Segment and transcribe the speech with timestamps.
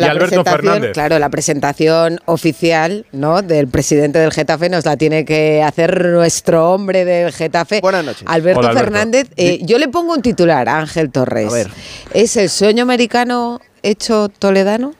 [0.00, 0.92] y Alberto Fernández.
[0.92, 3.42] Claro, la presentación oficial ¿no?
[3.42, 7.80] del presidente del Getafe nos la tiene que hacer nuestro hombre del Getafe.
[7.80, 8.22] Buenas noches.
[8.26, 9.28] Alberto, Fernández.
[9.36, 11.50] Eh, yo le pongo un titular, Ángel Torres.
[11.50, 11.68] A ver.
[12.14, 14.94] ¿Es el sueño americano hecho toledano?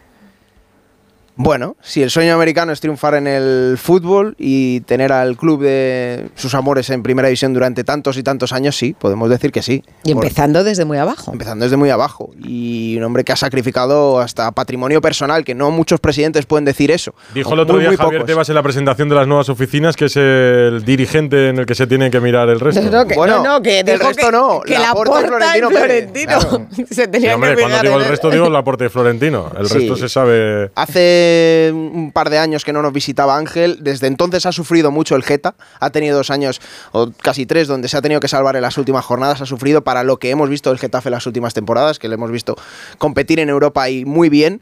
[1.42, 6.28] Bueno, si el sueño americano es triunfar en el fútbol y tener al club de
[6.34, 9.82] sus amores en primera división durante tantos y tantos años, sí, podemos decir que sí.
[10.04, 11.32] Y empezando desde muy abajo.
[11.32, 12.30] Empezando desde muy abajo.
[12.44, 16.90] Y un hombre que ha sacrificado hasta patrimonio personal, que no muchos presidentes pueden decir
[16.90, 17.14] eso.
[17.32, 20.16] Dijo el otro día Javier Tebas en la presentación de las nuevas oficinas que es
[20.18, 22.82] el dirigente en el que se tiene que mirar el resto.
[22.82, 24.60] No, que, bueno, no, que el resto no.
[24.60, 25.70] Que la porta Florentino.
[25.70, 26.38] Florentino.
[26.90, 29.50] se tenía hombre, que cuando digo el resto digo la aporte Florentino.
[29.58, 30.70] El resto se sabe.
[30.74, 31.29] Hace
[31.72, 33.78] un par de años que no nos visitaba Ángel.
[33.82, 35.54] Desde entonces ha sufrido mucho el Geta.
[35.78, 36.60] Ha tenido dos años
[36.92, 39.40] o casi tres donde se ha tenido que salvar en las últimas jornadas.
[39.40, 42.14] Ha sufrido para lo que hemos visto del Getafe en las últimas temporadas, que le
[42.14, 42.56] hemos visto
[42.98, 44.60] competir en Europa y muy bien.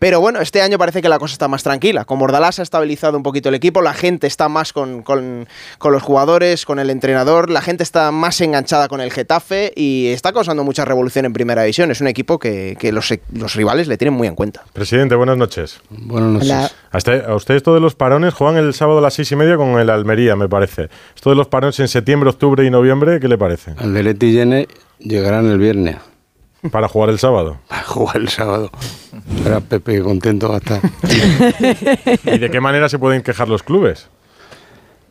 [0.00, 2.06] Pero bueno, este año parece que la cosa está más tranquila.
[2.06, 6.64] Con Bordalás ha estabilizado un poquito el equipo, la gente está más con, los jugadores,
[6.64, 10.86] con el entrenador, la gente está más enganchada con el Getafe y está causando mucha
[10.86, 11.90] revolución en primera división.
[11.90, 14.64] Es un equipo que, los, los, rivales le tienen muy en cuenta.
[14.72, 15.80] Presidente, buenas noches.
[15.90, 16.74] Buenas noches.
[16.90, 19.36] A, usted, a usted esto de los parones juegan el sábado a las seis y
[19.36, 20.88] media con el Almería, me parece.
[21.14, 23.74] Esto de los parones en septiembre, octubre y noviembre, ¿qué le parece?
[23.78, 24.66] El de Leti Llene
[24.98, 25.96] llegarán el viernes.
[26.70, 27.58] Para jugar el sábado.
[27.68, 28.70] Para jugar el sábado.
[29.42, 30.80] Para Pepe contento va a estar.
[32.24, 34.08] ¿Y de qué manera se pueden quejar los clubes?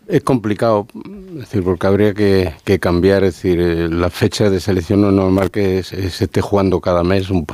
[0.07, 0.87] Es complicado,
[1.33, 5.13] es decir, porque habría que, cambiar, es decir, eh, la fecha de selección no es
[5.13, 7.45] normal que se, esté jugando cada mes un,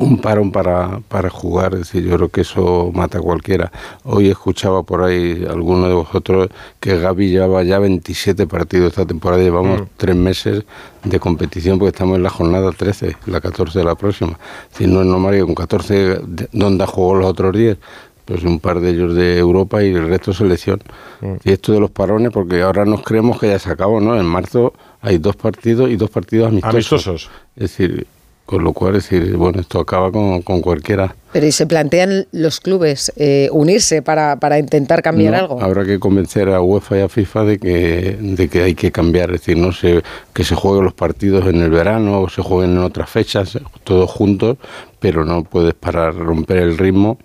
[0.00, 3.70] un parón para, para jugar, es decir, yo creo que eso mata a cualquiera.
[4.04, 6.48] Hoy escuchaba por ahí alguno de vosotros
[6.80, 9.84] que Gaby lleva ya 27 partidos esta temporada, llevamos mm.
[9.98, 10.64] tres meses
[11.04, 14.38] de competición porque estamos en la jornada 13, la 14 de la próxima.
[14.64, 16.20] Es decir, no es normal que con 14,
[16.52, 17.76] ¿dónde ha jugado los otros 10?
[18.24, 20.80] Pues un par de ellos de Europa y el resto selección.
[21.20, 21.34] Mm.
[21.44, 24.18] Y esto de los parones, porque ahora nos creemos que ya se acabó, ¿no?
[24.18, 24.72] En marzo
[25.02, 27.06] hay dos partidos y dos partidos amistosos.
[27.06, 27.30] Amistosos.
[27.54, 28.06] Es decir,
[28.50, 31.14] con lo cual, decir, bueno, esto acaba con, cualquiera.
[31.32, 35.62] Pero ¿y se plantean los clubes eh, unirse para, intentar cambiar algo?
[35.62, 39.30] Habrá que convencer a UEFA y a FIFA de que, de que hay que cambiar,
[39.30, 40.02] es decir, no se,
[40.34, 44.10] que se jueguen los partidos en el verano o se jueguen en otras fechas, todos
[44.10, 44.56] juntos,
[44.98, 47.20] pero no puedes parar, romper el ritmo,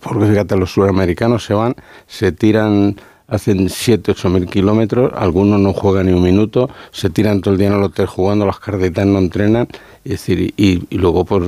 [0.00, 1.74] porque fíjate, los sudamericanos se van,
[2.06, 2.96] se tiran
[3.28, 7.58] hacen 7, 8 mil kilómetros, algunos no juegan ni un minuto, se tiran todo el
[7.58, 9.68] día en el hotel jugando, las carditas no entrenan,
[10.04, 11.44] es decir, y, luego pues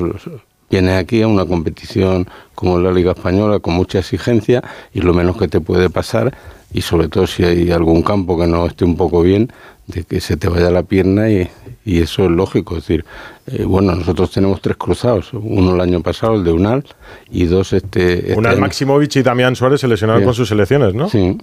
[0.68, 5.36] vienes aquí a una competición como la Liga Española con mucha exigencia y lo menos
[5.38, 6.36] que te puede pasar,
[6.72, 9.50] y sobre todo si hay algún campo que no esté un poco bien,
[9.86, 11.48] de que se te vaya la pierna y,
[11.84, 12.76] eso es lógico.
[12.76, 13.04] Es decir,
[13.48, 16.84] eh, bueno, nosotros tenemos tres cruzados, uno el año pasado, el de Unal,
[17.30, 18.18] y dos este...
[18.18, 21.08] este Unal Maximovic y Damián Suárez se lesionaron con sus selecciones, ¿no?
[21.08, 21.36] Sí.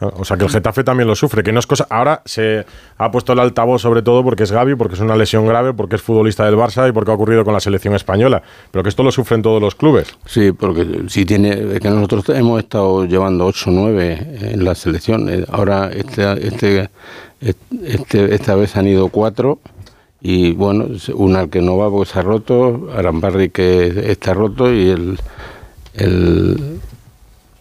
[0.00, 1.86] O sea que el Getafe también lo sufre, que no es cosa.
[1.90, 2.64] Ahora se
[2.98, 5.96] ha puesto el altavoz sobre todo porque es Gaby, porque es una lesión grave, porque
[5.96, 8.42] es futbolista del Barça y porque ha ocurrido con la selección española.
[8.70, 10.16] Pero que esto lo sufren todos los clubes.
[10.24, 11.80] Sí, porque si tiene.
[11.80, 15.28] que nosotros hemos estado llevando 8 o 9 en la selección.
[15.28, 16.90] Eh, ahora este, este,
[17.82, 19.58] este, esta vez han ido 4
[20.20, 24.90] y bueno, una que no va porque se ha roto, Arambarri que está roto y
[24.90, 25.18] el,
[25.94, 26.80] el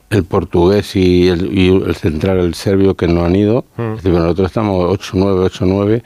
[0.09, 3.65] el portugués y el, central, el serbio, que no han ido.
[3.77, 3.95] Mm.
[4.03, 6.03] nosotros estamos 8-9, 8-9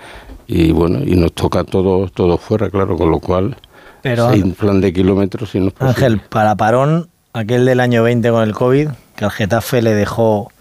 [0.47, 3.56] y bueno, y nos toca todo, todo fuera, claro, con lo cual
[4.01, 8.44] Pero, un plan de kilómetros y nos Ángel, para Parón, aquel del año 20 con
[8.44, 10.51] el COVID, que al Getafe le dejó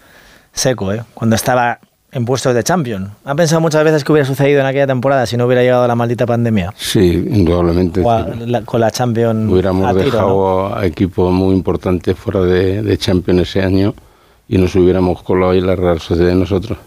[0.53, 1.03] seco, ¿eh?
[1.13, 1.79] cuando estaba
[2.11, 3.11] en puestos de champion.
[3.23, 5.95] ¿Ha pensado muchas veces que hubiera sucedido en aquella temporada si no hubiera llegado la
[5.95, 6.73] maldita pandemia?
[6.75, 8.01] Sí, indudablemente.
[8.65, 9.49] con la Champions.
[9.51, 13.93] Hubiéramos dejado a equipos muy importantes fuera de, de Champions ese año
[14.47, 16.77] y nos hubiéramos colado ahí la Real Sociedad de nosotros.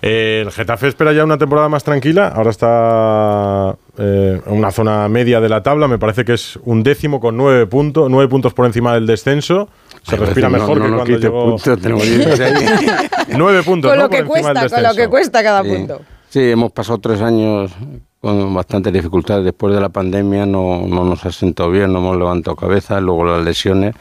[0.00, 2.28] Eh, el Getafe espera ya una temporada más tranquila.
[2.28, 5.88] Ahora está eh, en una zona media de la tabla.
[5.88, 9.68] Me parece que es un décimo con nueve puntos, nueve puntos por encima del descenso
[10.04, 11.56] se respira mejor que cuando llegó...
[13.36, 16.02] Nueve puntos, con lo que cuesta, con lo que cuesta cada punto.
[16.28, 17.72] Sí, hemos pasado tres años
[18.20, 19.44] con bastantes dificultades.
[19.44, 23.24] Después de la pandemia no, no nos ha sentado bien, no hemos levantado cabeza, luego
[23.24, 23.94] las lesiones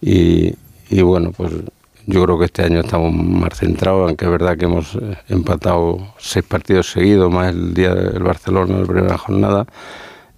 [0.00, 0.54] y,
[0.90, 1.52] y bueno, pues
[2.06, 6.14] yo creo que este año estamos más centrados, aunque es verdad que hemos eh, empatado
[6.18, 9.66] seis partidos seguidos, más el día del Barcelona, la primera jornada,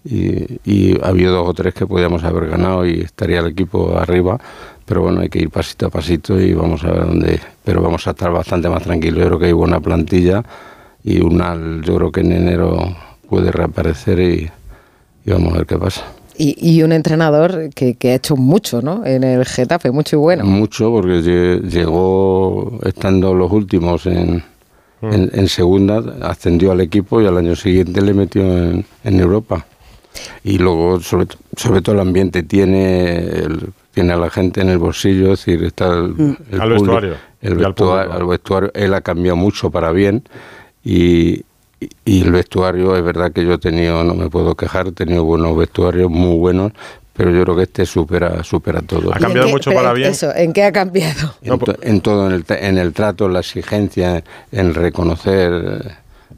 [0.05, 3.96] y, y ha habido dos o tres que podíamos haber ganado y estaría el equipo
[3.99, 4.38] arriba,
[4.84, 7.40] pero bueno, hay que ir pasito a pasito y vamos a ver dónde.
[7.64, 9.20] Pero vamos a estar bastante más tranquilos.
[9.20, 10.44] Yo creo que hay buena plantilla
[11.02, 12.94] y una, yo creo que en enero
[13.28, 14.50] puede reaparecer y,
[15.26, 16.05] vamos a ver qué pasa.
[16.36, 19.04] Y, y un entrenador que, que ha hecho mucho, ¿no?
[19.06, 20.44] En el Getafe, mucho y bueno.
[20.44, 24.42] Mucho, porque lle- llegó estando los últimos en,
[25.00, 25.12] Mm.
[25.12, 29.66] en, en segunda, ascendió al equipo y al año siguiente le metió en, en Europa.
[30.44, 31.26] Y luego, sobre,
[31.56, 35.62] sobre todo, el ambiente tiene, el- tiene a la gente en el bolsillo, es decir,
[35.64, 38.12] está el, el Al vestuario El y al vestua- público.
[38.14, 40.22] al vestuario, él ha cambiado mucho para bien
[40.84, 41.42] y,
[41.81, 44.93] y- y el vestuario, es verdad que yo he tenido, no me puedo quejar, he
[44.93, 46.73] tenido buenos vestuarios, muy buenos,
[47.17, 49.11] pero yo creo que este supera, supera todo.
[49.12, 50.11] Ha ¿Y en cambiado qué- mucho para bien.
[50.11, 51.35] Eso, ¿en qué ha cambiado?
[51.43, 55.88] En, to- en todo, en el, en el trato, en la exigencia, en reconocer, eh,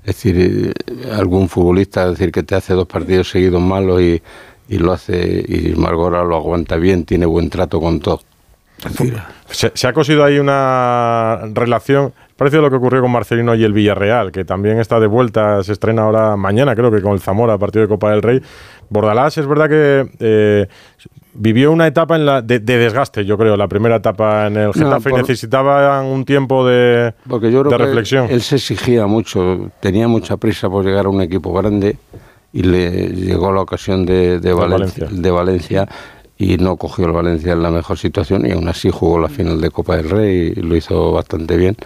[0.04, 4.22] es decir, eh, algún futbolista, es decir, que te hace dos partidos seguidos malos y,
[4.68, 8.20] y lo hace, y Margora lo aguanta bien, tiene buen trato con todo.
[9.50, 13.64] Se, se ha cosido ahí una relación parecido a lo que ocurrió con Marcelino y
[13.64, 17.20] el Villarreal, que también está de vuelta, se estrena ahora mañana, creo que con el
[17.20, 18.40] Zamora, partido de Copa del Rey.
[18.90, 20.66] Bordalás es verdad que eh,
[21.34, 24.72] vivió una etapa en la, de, de desgaste, yo creo, la primera etapa en el
[24.72, 28.26] Getafe y por- necesitaba un tiempo de, Porque yo creo de que reflexión.
[28.30, 31.96] él se exigía mucho, tenía mucha prisa por llegar a un equipo grande
[32.52, 35.22] y le llegó la ocasión de, de Valencia, Valencia.
[35.22, 35.88] de Valencia
[36.38, 39.60] y no cogió el Valencia en la mejor situación y aún así jugó la final
[39.60, 41.76] de Copa del Rey y lo hizo bastante bien.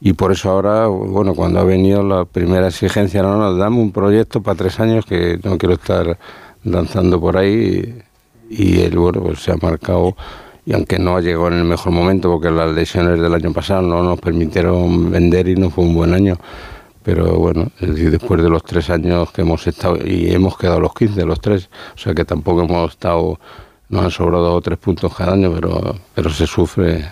[0.00, 3.92] Y por eso ahora, bueno, cuando ha venido la primera exigencia, no, no, dame un
[3.92, 6.18] proyecto para tres años que no quiero estar
[6.62, 8.04] danzando por ahí.
[8.48, 10.14] Y, y él, bueno, pues se ha marcado,
[10.66, 14.02] y aunque no llegado en el mejor momento, porque las lesiones del año pasado no
[14.02, 16.36] nos permitieron vender y no fue un buen año.
[17.02, 21.24] Pero bueno, después de los tres años que hemos estado, y hemos quedado los 15,
[21.24, 23.38] los tres, o sea que tampoco hemos estado,
[23.88, 27.06] nos han sobrado tres puntos cada año, pero, pero se sufre.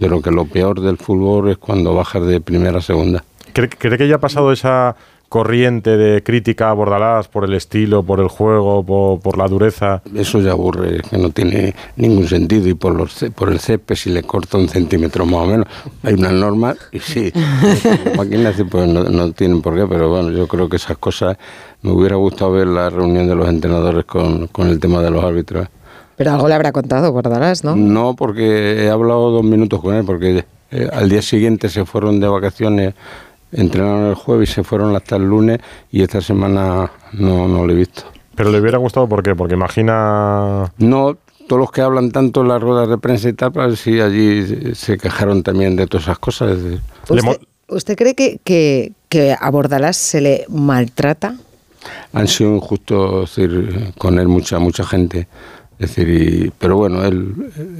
[0.00, 3.22] Yo creo que lo peor del fútbol es cuando bajas de primera a segunda.
[3.52, 4.96] ¿Cree, cree que ya ha pasado esa
[5.30, 10.02] corriente de crítica a Bordalás por el estilo, por el juego, por, por la dureza?
[10.12, 12.68] Eso ya aburre, que no tiene ningún sentido.
[12.68, 15.66] Y por, los, por el césped, si le corta un centímetro más o menos,
[16.02, 17.32] hay unas normas y sí,
[18.16, 21.36] máquinas sí, pues no, no tienen por qué, pero bueno, yo creo que esas cosas,
[21.82, 25.22] me hubiera gustado ver la reunión de los entrenadores con, con el tema de los
[25.22, 25.68] árbitros.
[26.20, 27.74] Pero algo le habrá contado Bordalás, ¿no?
[27.74, 32.20] No, porque he hablado dos minutos con él, porque eh, al día siguiente se fueron
[32.20, 32.92] de vacaciones,
[33.52, 37.72] entrenaron el jueves y se fueron hasta el lunes y esta semana no, no lo
[37.72, 38.02] he visto.
[38.34, 39.34] Pero le hubiera gustado, ¿por qué?
[39.34, 40.70] Porque imagina...
[40.76, 41.16] No,
[41.48, 44.74] todos los que hablan tanto en las ruedas de prensa y tal, pues sí, allí
[44.74, 46.58] se quejaron también de todas esas cosas.
[47.08, 51.36] ¿Usted, usted cree que, que, que a Bordalás se le maltrata?
[52.12, 55.26] Han sido injustos decir, con él mucha mucha gente.
[55.80, 57.34] Es decir, y- pero bueno, él,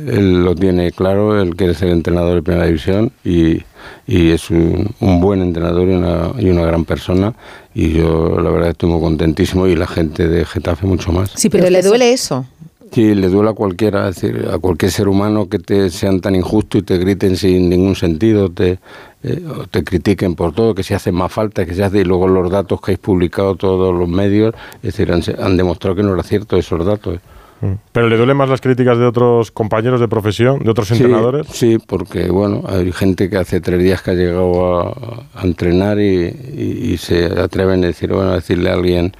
[0.08, 3.62] él lo tiene claro, él quiere ser entrenador de primera división y,
[4.06, 7.34] y es un, un buen entrenador y una, y una gran persona.
[7.74, 11.30] Y yo la verdad estoy muy contentísimo y la gente de Getafe mucho más.
[11.36, 12.46] Sí, pero, pero le duele eso.
[12.90, 16.34] Sí, le duele a cualquiera, es decir, a cualquier ser humano que te sean tan
[16.34, 18.80] injustos y te griten sin ningún sentido, te,
[19.22, 22.04] eh, o te critiquen por todo, que se hace más falta, que se hace, y
[22.04, 26.02] luego los datos que habéis publicado todos los medios, es decir, han, han demostrado que
[26.02, 27.20] no era cierto esos datos.
[27.92, 31.46] ¿Pero le duelen más las críticas de otros compañeros de profesión, de otros Sí, entrenadores?
[31.48, 35.98] Sí, porque bueno, hay gente que hace tres días que ha llegado a, a entrenar
[36.00, 39.12] y, y- y se atreven a decir, bueno, a decirle a alguien,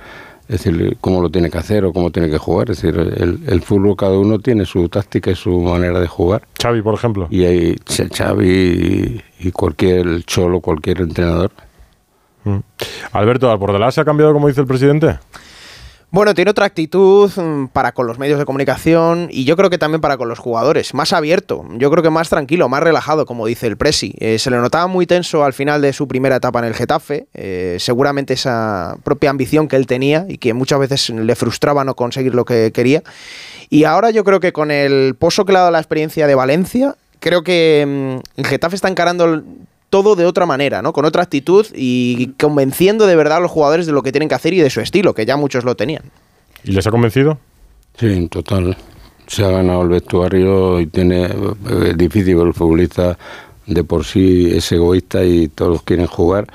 [0.48, 2.70] decirle cómo lo tiene que hacer o cómo tiene que jugar.
[2.70, 6.42] Es decir, el, el fútbol cada uno tiene su táctica y su manera de jugar.
[6.62, 7.28] Xavi, por ejemplo.
[7.30, 11.50] Y hay Xavi y, y cualquier cholo, cualquier entrenador.
[12.44, 12.56] Mm.
[13.12, 15.18] Alberto, ¿al Bordalás se ha cambiado como dice el presidente?
[16.12, 19.78] Bueno, tiene otra actitud mm, para con los medios de comunicación y yo creo que
[19.78, 20.92] también para con los jugadores.
[20.92, 24.14] Más abierto, yo creo que más tranquilo, más relajado, como dice el Presi.
[24.18, 27.28] Eh, se le notaba muy tenso al final de su primera etapa en el Getafe.
[27.34, 31.94] eh, seguramente esa propia ambición que él tenía y que muchas veces le frustraba no
[31.94, 33.04] conseguir lo que quería.
[33.68, 36.34] Y ahora yo creo que con el pozo que le ha dado la experiencia de
[36.34, 39.44] Valencia, creo que mm, el Getafe está encarando
[39.90, 40.92] todo de otra manera, ¿no?
[40.92, 44.34] Con otra actitud y convenciendo de verdad a los jugadores de lo que tienen que
[44.36, 46.04] hacer y de su estilo, que ya muchos lo tenían.
[46.64, 47.38] ¿Y les ha convencido?
[47.98, 48.76] Sí, en total.
[49.26, 51.28] Se ha ganado el vestuario y tiene.
[51.84, 53.18] Es difícil, el futbolista
[53.66, 56.46] de por sí es egoísta y todos quieren jugar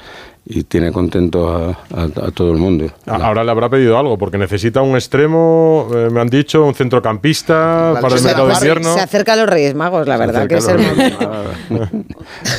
[0.48, 2.86] y tiene contento a, a- a todo el mundo.
[3.08, 7.94] Ahora le habrá pedido algo, porque necesita un extremo, eh, me han dicho, un centrocampista
[7.94, 8.94] La para el mercado de invierno.
[8.94, 10.80] Se acerca a los Reyes Magos, la Se verdad, que es el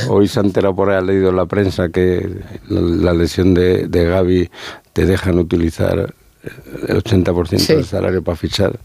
[0.09, 2.27] Hoy se ha enterado por ahí, ha leído en la prensa que
[2.69, 4.49] la, la lesión de, de Gaby
[4.93, 6.13] te dejan utilizar
[6.87, 7.73] el 80% Sí.
[7.75, 8.77] del salario para fichar.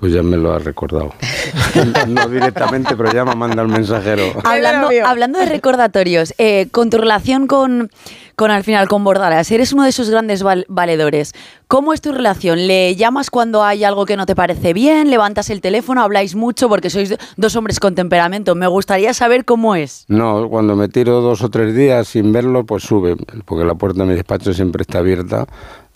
[0.00, 1.12] Pues ya me lo ha recordado.
[2.08, 4.24] no directamente, pero ya me manda el mensajero.
[4.44, 7.90] Hablando, hablando de recordatorios, eh, con tu relación con,
[8.34, 11.34] con al final con Bordalas, eres uno de esos grandes val- valedores.
[11.68, 12.66] ¿Cómo es tu relación?
[12.66, 15.10] ¿Le llamas cuando hay algo que no te parece bien?
[15.10, 16.00] ¿Levantas el teléfono?
[16.02, 16.70] ¿Habláis mucho?
[16.70, 18.54] Porque sois dos hombres con temperamento.
[18.54, 20.06] Me gustaría saber cómo es.
[20.08, 24.00] No, cuando me tiro dos o tres días sin verlo, pues sube, porque la puerta
[24.02, 25.44] de mi despacho siempre está abierta,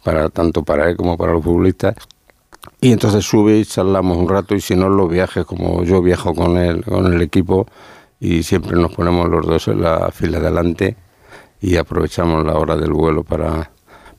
[0.02, 1.94] para tanto para él como para los futbolistas.
[2.80, 6.34] Y entonces sube y charlamos un rato, y si no, los viajes, como yo viajo
[6.34, 7.66] con él, con el equipo,
[8.20, 10.96] y siempre nos ponemos los dos en la fila de adelante
[11.60, 13.70] y aprovechamos la hora del vuelo para,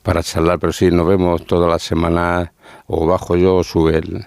[0.01, 0.59] para charlar.
[0.59, 2.49] Pero sí, nos vemos todas las semanas,
[2.87, 4.25] o bajo yo o sube él.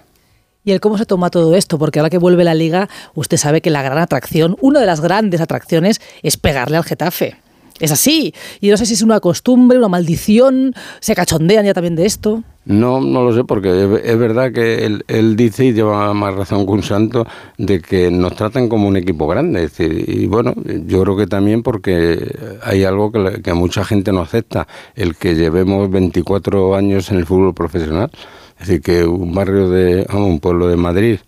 [0.63, 1.77] ¿Y el cómo se toma todo esto?
[1.79, 5.01] Porque ahora que vuelve la liga, usted sabe que la gran atracción, una de las
[5.01, 7.37] grandes atracciones, es pegarle al Getafe.
[7.79, 8.33] Es así.
[8.61, 12.43] Y no sé si es una costumbre, una maldición, se cachondean ya también de esto.
[12.65, 13.69] No, no lo sé, porque
[14.03, 17.25] es, verdad que él, él dice, y lleva más razón que un santo,
[17.57, 19.63] de que nos tratan como un equipo grande.
[19.63, 20.53] Es decir, y bueno,
[20.85, 25.89] yo creo que también porque hay algo que, mucha gente no acepta, el que llevemos
[25.89, 28.11] 24 años en el fútbol profesional.
[28.59, 31.19] Es decir, que un barrio de, un pueblo de Madrid,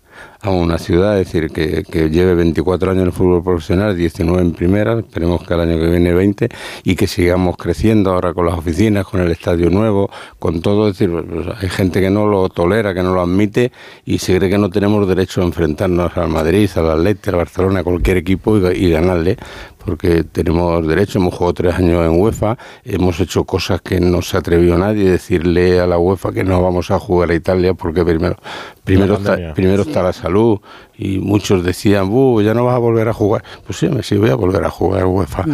[0.42, 4.42] a una ciudad, es decir, que, que lleve 24 años en el fútbol profesional, 19
[4.42, 6.48] en primera, esperemos que el año que viene 20,
[6.82, 10.10] y que sigamos creciendo ahora con las oficinas, con el estadio nuevo,
[10.40, 13.70] con todo, es decir, pues, hay gente que no lo tolera, que no lo admite,
[14.04, 17.80] y se cree que no tenemos derecho a enfrentarnos al Madrid, al Atlético, al Barcelona,
[17.80, 19.36] a cualquier equipo y, y ganarle,
[19.84, 24.36] porque tenemos derecho, hemos jugado tres años en UEFA, hemos hecho cosas que no se
[24.36, 28.36] atrevió nadie, decirle a la UEFA que no vamos a jugar a Italia, porque primero,
[28.84, 30.60] primero, La está, la salud,
[30.96, 33.44] y muchos decían, "Buh, ya no vas a volver a jugar.
[33.66, 35.44] Pues sí, me sí voy a volver a jugar a UEFA.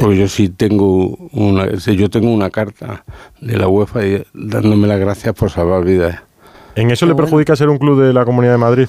[0.00, 3.04] Porque yo sí tengo una, yo tengo una carta
[3.40, 4.00] de la UEFA
[4.34, 6.20] dándome las gracias por salvar vidas.
[6.74, 8.88] ¿En eso le perjudica ser un club de la Comunidad de Madrid?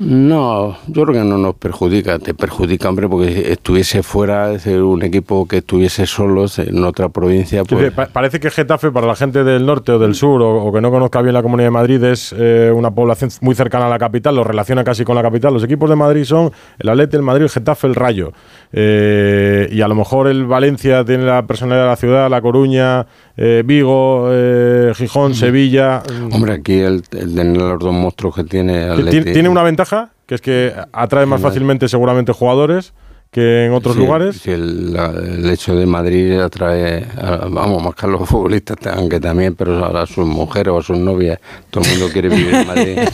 [0.00, 4.64] No, yo creo que no nos perjudica, te perjudica, hombre, porque si estuviese fuera, es
[4.64, 7.90] decir, un equipo que estuviese solo en otra provincia, pues...
[7.92, 10.80] pa- parece que Getafe, para la gente del norte o del sur, o, o que
[10.80, 13.98] no conozca bien la Comunidad de Madrid, es eh, una población muy cercana a la
[13.98, 15.52] capital, lo relaciona casi con la capital.
[15.52, 18.32] Los equipos de Madrid son el Atleti, el Madrid, el Getafe, el Rayo.
[18.72, 23.06] Eh, y a lo mejor el Valencia tiene la personalidad de la ciudad, La Coruña,
[23.36, 26.02] eh, Vigo, eh, Gijón, Sevilla.
[26.32, 29.62] Hombre, aquí el, el tener los dos monstruos que tiene Ti- Atleti- ti- Tiene una
[29.62, 29.87] ventaja,
[30.26, 32.92] que es que atrae más fácilmente seguramente jugadores
[33.30, 34.36] que en otros Sí, lugares.
[34.36, 39.54] sí, el, hecho de Madrid atrae, a- vamos, más que a los futbolistas, aunque también,
[39.54, 41.38] pero a, a sus mujeres o a sus novias.
[41.70, 42.98] Todo el mundo quiere vivir en Madrid.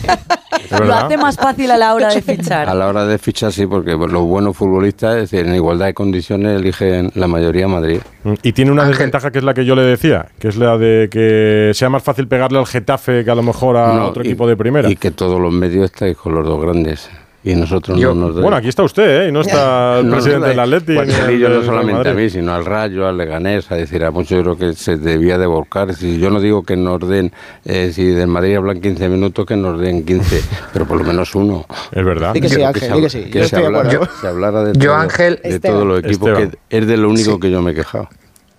[0.70, 2.68] Lo hace más fácil a la hora de fichar.
[2.68, 5.86] A la hora de fichar, sí, porque pues, los buenos futbolistas, es decir, en igualdad
[5.86, 8.00] de condiciones, eligen la mayoría Madrid.
[8.24, 8.94] Mm, Y tiene una Ángel.
[8.96, 12.02] desventaja que es la que yo le decía, que es la de que sea más
[12.02, 14.90] fácil pegarle al Getafe que a lo mejor a No, otro y- equipo de primera.
[14.90, 17.10] Y que todos los medios estáis con los dos grandes.
[17.46, 19.28] Y nosotros Yo- no nos Bueno, aquí está usted, ¿eh?
[19.28, 20.94] Y no está el No, presidente del Atleti.
[20.94, 21.08] Pues
[21.38, 24.56] no solamente a mí, sino al Rayo, al Leganés, a decir, a muchos yo creo
[24.56, 25.94] que se debía de volcar.
[25.94, 27.32] Si yo no digo que nos den,
[27.66, 30.40] eh, si del Madrid hablan 15 minutos, que nos den 15,
[30.72, 31.66] pero por lo menos uno.
[31.92, 32.32] Es verdad.
[32.32, 33.24] Que sí, Ángel, se que sí.
[33.24, 34.14] que Yo se estoy de hablara- acuerdo.
[34.20, 36.50] se hablara de, Yo, todo- Ángel- de todos los equipos, Esteban.
[36.50, 37.40] que es de lo único Sí.
[37.40, 38.08] que yo me he quejado.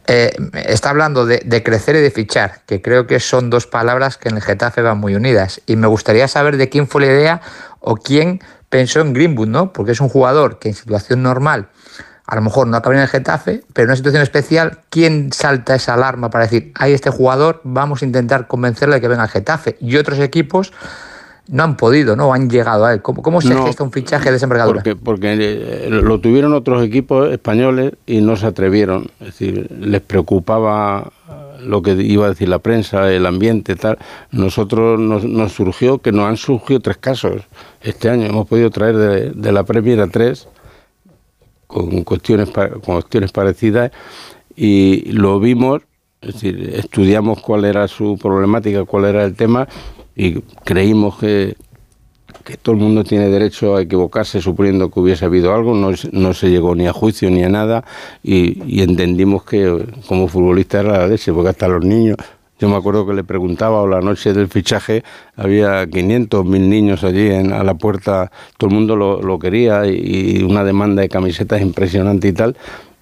[0.08, 0.32] Eh,
[0.68, 4.30] está hablando de, de crecer y de fichar, que creo que son dos palabras que
[4.30, 5.62] en el Getafe van muy unidas.
[5.65, 7.42] Y me gustaría saber de quién fue la idea
[7.80, 8.39] o quién
[8.75, 9.72] pensó en Greenwood, ¿no?
[9.72, 11.70] Porque es un jugador que en situación normal
[12.27, 15.75] a lo mejor no acabaría en el Getafe, pero en una situación especial, ¿quién salta
[15.75, 19.29] esa alarma para decir, hay este jugador, vamos a intentar convencerle de que venga al
[19.29, 19.77] Getafe?
[19.79, 20.74] Y otros equipos
[21.48, 22.34] no han podido, ¿no?
[22.34, 23.01] Han llegado a él.
[23.01, 24.84] ¿Cómo, cómo se No, gesta un fichaje de esa envergadura?
[24.84, 29.10] Porque, porque eh, lo tuvieron otros equipos españoles y no se atrevieron.
[29.22, 31.13] Es decir, les preocupaba
[31.59, 33.97] lo que iba a decir la prensa, el ambiente, tal.
[34.31, 37.43] Nosotros nos, nos surgió, que nos han surgido tres casos
[37.81, 38.25] este año.
[38.25, 38.95] Hemos podido traer
[39.33, 40.47] de, la Premier a tres
[41.67, 43.91] con cuestiones, con cuestiones parecidas
[44.55, 45.81] y lo vimos,
[46.21, 49.67] es decir, estudiamos cuál era su problemática, cuál era el tema
[50.15, 51.55] y creímos que,
[52.44, 56.34] que todo el mundo tiene derecho a equivocarse suponiendo que hubiese habido algo, no, no
[56.34, 57.84] se llegó ni a juicio ni a nada
[58.24, 62.18] y, entendimos que como futbolista era la leche, porque hasta los niños,
[62.60, 65.04] yo me acuerdo que le preguntaba o la noche del fichaje
[65.36, 69.86] había 500, 1000 niños allí en, a la puerta, todo el mundo lo, lo quería
[69.88, 72.56] y una demanda de camisetas impresionante y tal.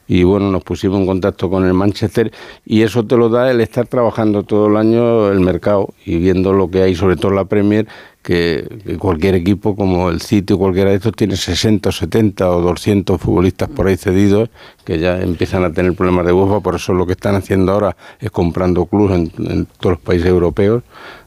[0.07, 2.31] Y bueno, nos pusimos en contacto con el Manchester
[2.65, 6.51] y eso te lo da el estar trabajando todo el año el mercado y viendo
[6.51, 7.87] lo que hay, sobre todo la Premier,
[8.21, 13.19] que, cualquier equipo como el City o cualquiera de estos tiene 60, 70 o 200
[13.19, 14.49] futbolistas por ahí cedidos
[14.83, 17.95] que ya empiezan a tener problemas de UEFA, por eso lo que están haciendo ahora
[18.19, 20.83] es comprando clubes en todos los países europeos.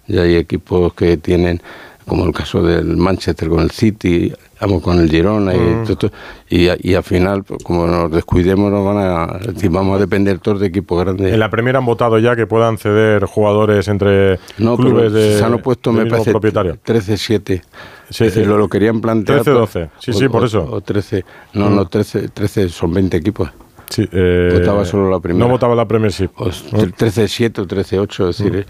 [0.06, 1.60] Ya hay equipos que tienen
[2.06, 5.84] como el caso del Manchester con el City, vamos con el Girona y, Mm.
[5.96, 6.10] todo
[6.48, 10.38] y, y al final, pues, como nos descuidemos, nos van a, decir, vamos a depender
[10.38, 11.32] todos de equipos grandes.
[11.32, 15.44] En la Premier han votado ya que puedan ceder jugadores entre no, clubes de se
[15.44, 16.78] han opuesto, me parece, propietario.
[16.84, 17.62] 13-7.
[18.08, 19.40] Sí, es decir, eh, lo, lo querían plantear.
[19.42, 19.90] 13-12.
[19.98, 20.62] Sí, sí, por o- eso.
[20.70, 21.24] O 13.
[21.54, 21.74] No, Mm.
[21.76, 23.50] no, 13, 13 son 20 equipos.
[23.88, 25.44] Sí, eh, Votaba solo la primera.
[25.46, 26.30] No votaba la Premiership.
[26.38, 28.66] O 13-7 o 13-8, es decir,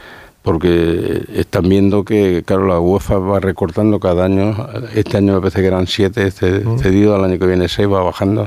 [0.47, 4.57] porque están viendo que, claro, la UEFA va recortando cada año.
[4.95, 8.47] Este año me parece que eran 7 cedidos, al año que viene 6 va bajando.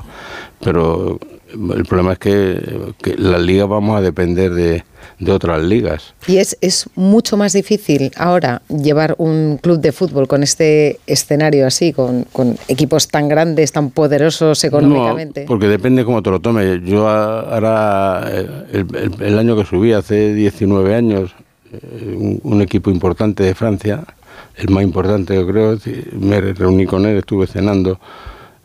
[0.63, 1.19] Pero
[1.75, 4.85] el problema es que, que las ligas vamos a depender de,
[5.19, 6.13] de otras ligas.
[6.25, 11.67] Y es, es mucho más difícil ahora llevar un club de fútbol con este escenario
[11.67, 15.41] así, con, con equipos tan grandes, tan poderosos económicamente.
[15.41, 16.79] No, porque depende cómo te lo tomes.
[16.85, 21.35] Yo ahora, eh, el, el- el año que subí, hace 19 años,
[22.43, 24.03] un, equipo importante de Francia,
[24.55, 25.77] el más importante yo creo,
[26.13, 27.99] me reuní con él, estuve cenando.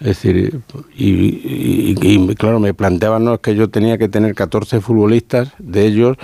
[0.01, 0.61] Es decir,
[0.97, 1.95] y,
[2.35, 3.41] claro, me planteaban ¿no?
[3.41, 6.17] que yo tenía que tener 14 futbolistas de ellos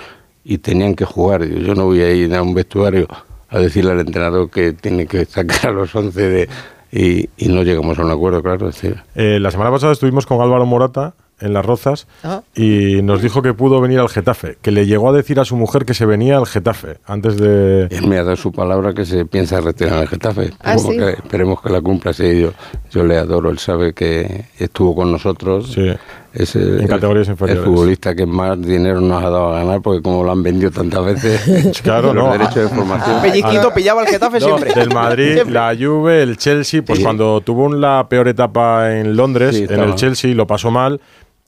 [0.43, 1.45] y tenían que jugar.
[1.45, 3.07] Yo, no voy a ir a un vestuario
[3.49, 6.49] a decirle al entrenador que tiene que sacar a los 11 de,
[6.91, 8.69] y, no llegamos a un acuerdo, claro.
[9.15, 12.41] Eh, la semana pasada estuvimos con Álvaro Morata en Las Rozas Ah.
[12.55, 15.55] y nos dijo que pudo venir al Getafe, que le llegó a decir a su
[15.55, 17.87] mujer que se venía al Getafe antes de...
[17.91, 20.51] Él me ha dado su palabra que se piensa retirar el Getafe.
[20.61, 20.97] Ah, Esperemos, ¿sí?
[20.97, 22.13] que, esperemos que la cumpla.
[22.13, 22.51] Sí, yo,
[22.91, 23.49] yo le adoro.
[23.49, 25.71] Él sabe que estuvo con nosotros.
[25.73, 25.91] Sí.
[26.33, 27.61] Es el, En categorías el- inferiores.
[27.65, 30.71] El futbolista que más dinero nos ha dado a ganar, porque como lo han vendido
[30.71, 32.31] tantas veces, Claro, no.
[32.31, 33.21] derechos de formación.
[33.21, 34.73] Pelliquito pillaba el Getafe No, siempre.
[34.73, 35.53] del Madrid, Siempre.
[35.53, 37.03] la Juve, el Chelsea, pues Sí.
[37.03, 41.01] cuando tuvo la peor etapa en Londres, Sí, en el Chelsea, lo pasó mal.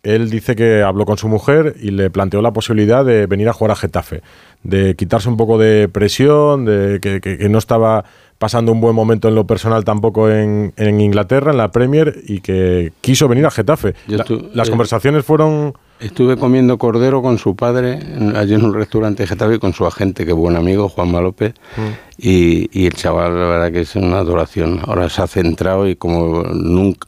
[0.03, 3.53] Él dice que habló con su mujer y le planteó la posibilidad de venir a
[3.53, 4.21] jugar a Getafe,
[4.61, 8.03] de quitarse un poco de presión, de que, que- que no estaba
[8.37, 12.41] pasando un buen momento en lo personal tampoco en, en Inglaterra, en la Premier, y
[12.41, 13.93] que quiso venir a Getafe.
[14.17, 15.73] La- las eh, conversaciones fueron...
[16.01, 17.99] Estuve comiendo cordero con su padre
[18.35, 21.53] allí en un restaurante de Getafe con su agente, que buen amigo, Juanma López.
[22.17, 24.81] Y, y el chaval, la verdad que es una adoración.
[24.85, 27.07] Ahora se ha centrado y como nunca,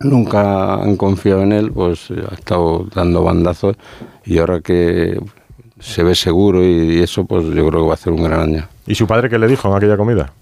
[0.00, 3.76] nunca han confiado en él, pues ha estado dando bandazos.
[4.24, 5.18] Y ahora que
[5.78, 8.68] se ve seguro y eso, pues yo creo que va a hacer un gran año.
[8.86, 10.32] ¿Y su padre qué le dijo en aquella comida?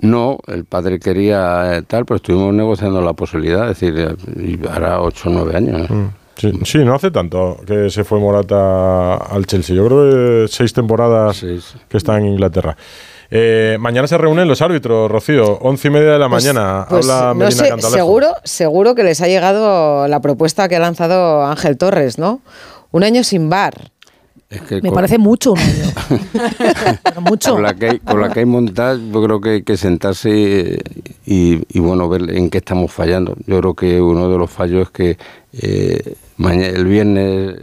[0.00, 5.00] No, el padre quería eh, tal, pero estuvimos negociando la posibilidad, es decir, eh, hará
[5.00, 5.88] 8 o 9 años.
[5.88, 5.92] ¿eh?
[5.92, 6.08] Mm.
[6.36, 9.76] Sí, sí, no hace tanto que se fue Morata al Chelsea.
[9.76, 11.78] Yo creo que seis temporadas Sí, sí.
[11.88, 12.76] que está en Inglaterra.
[13.30, 16.86] Eh, mañana se reúnen los árbitros, Rocío, once y media de la Pues- mañana.
[16.88, 21.44] pues Habla no sé, seguro, seguro que les ha llegado la propuesta que ha lanzado
[21.44, 22.40] Ángel Torres, ¿no?
[22.92, 23.90] Un año sin bar.
[24.50, 25.90] Es que Me con- parece mucho un año.
[27.02, 27.52] Pero mucho.
[27.54, 30.78] Con la, que hay, con la que hay montada, yo creo que hay que sentarse
[31.26, 33.34] y, y- bueno, ver en qué estamos fallando.
[33.46, 35.18] Yo creo que uno de los fallos es que
[35.54, 37.56] eh, maña- el viernes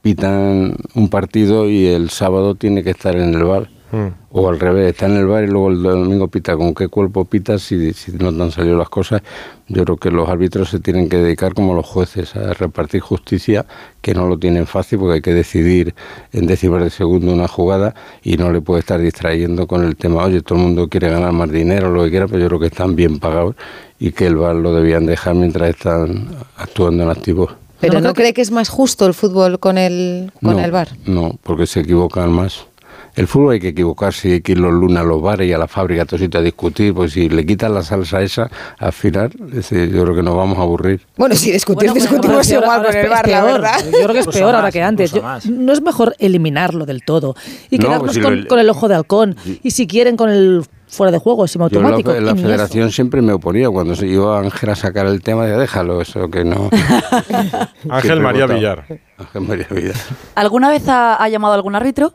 [0.00, 3.68] pitan un partido y el sábado tiene que estar en el bar.
[3.92, 4.06] Mm.
[4.30, 6.56] O al revés, está en el bar y luego el domingo pita.
[6.56, 9.20] ¿Con qué cuerpo pita si, si no te han salido las cosas?
[9.68, 13.66] Yo creo que los árbitros se tienen que dedicar como los jueces a repartir justicia,
[14.00, 15.94] que no lo tienen fácil porque hay que decidir
[16.32, 20.24] en décimas de segundo una jugada y no le puede estar distrayendo con el tema,
[20.24, 22.66] oye, todo el mundo quiere ganar más dinero, lo que quiera, pero yo creo que
[22.68, 23.56] están bien pagados
[24.00, 27.50] y que el bar lo debían dejar mientras están actuando en activo.
[27.80, 30.56] Pero no ¿no creo que- cree que es más justo el fútbol con el, con
[30.56, 30.88] no, el bar?
[31.04, 32.66] No, porque se equivocan más.
[33.14, 35.58] El fútbol hay que equivocarse, hay que ir los lunes a los bares y a
[35.58, 40.02] la fábrica a discutir, pues si le quitan la salsa esa, al final es yo
[40.02, 41.02] creo que nos vamos a aburrir.
[41.16, 43.36] Bueno, si discutir, Bueno, pues discutimos ahora- igual con es el bar, peor.
[43.44, 43.84] la verdad.
[43.84, 45.12] Yo creo que es peor ahora que antes.
[45.12, 47.34] Yo- no es mejor eliminarlo del todo
[47.70, 49.36] y No, quedarnos pues si con, lo- con el ojo de halcón.
[49.62, 52.14] Y si quieren con el fuera de juego, Yo en la, semiautomático.
[52.14, 52.42] en la eso.
[52.42, 56.30] federación siempre me oponía, cuando se iba Ángel a sacar el tema, de déjalo, eso
[56.30, 56.68] que no.
[57.90, 58.46] Ángel María.
[58.46, 58.84] Villar.
[59.18, 59.94] Ángel María Villar.
[60.34, 62.14] ¿Alguna vez ha, ha llamado algún árbitro?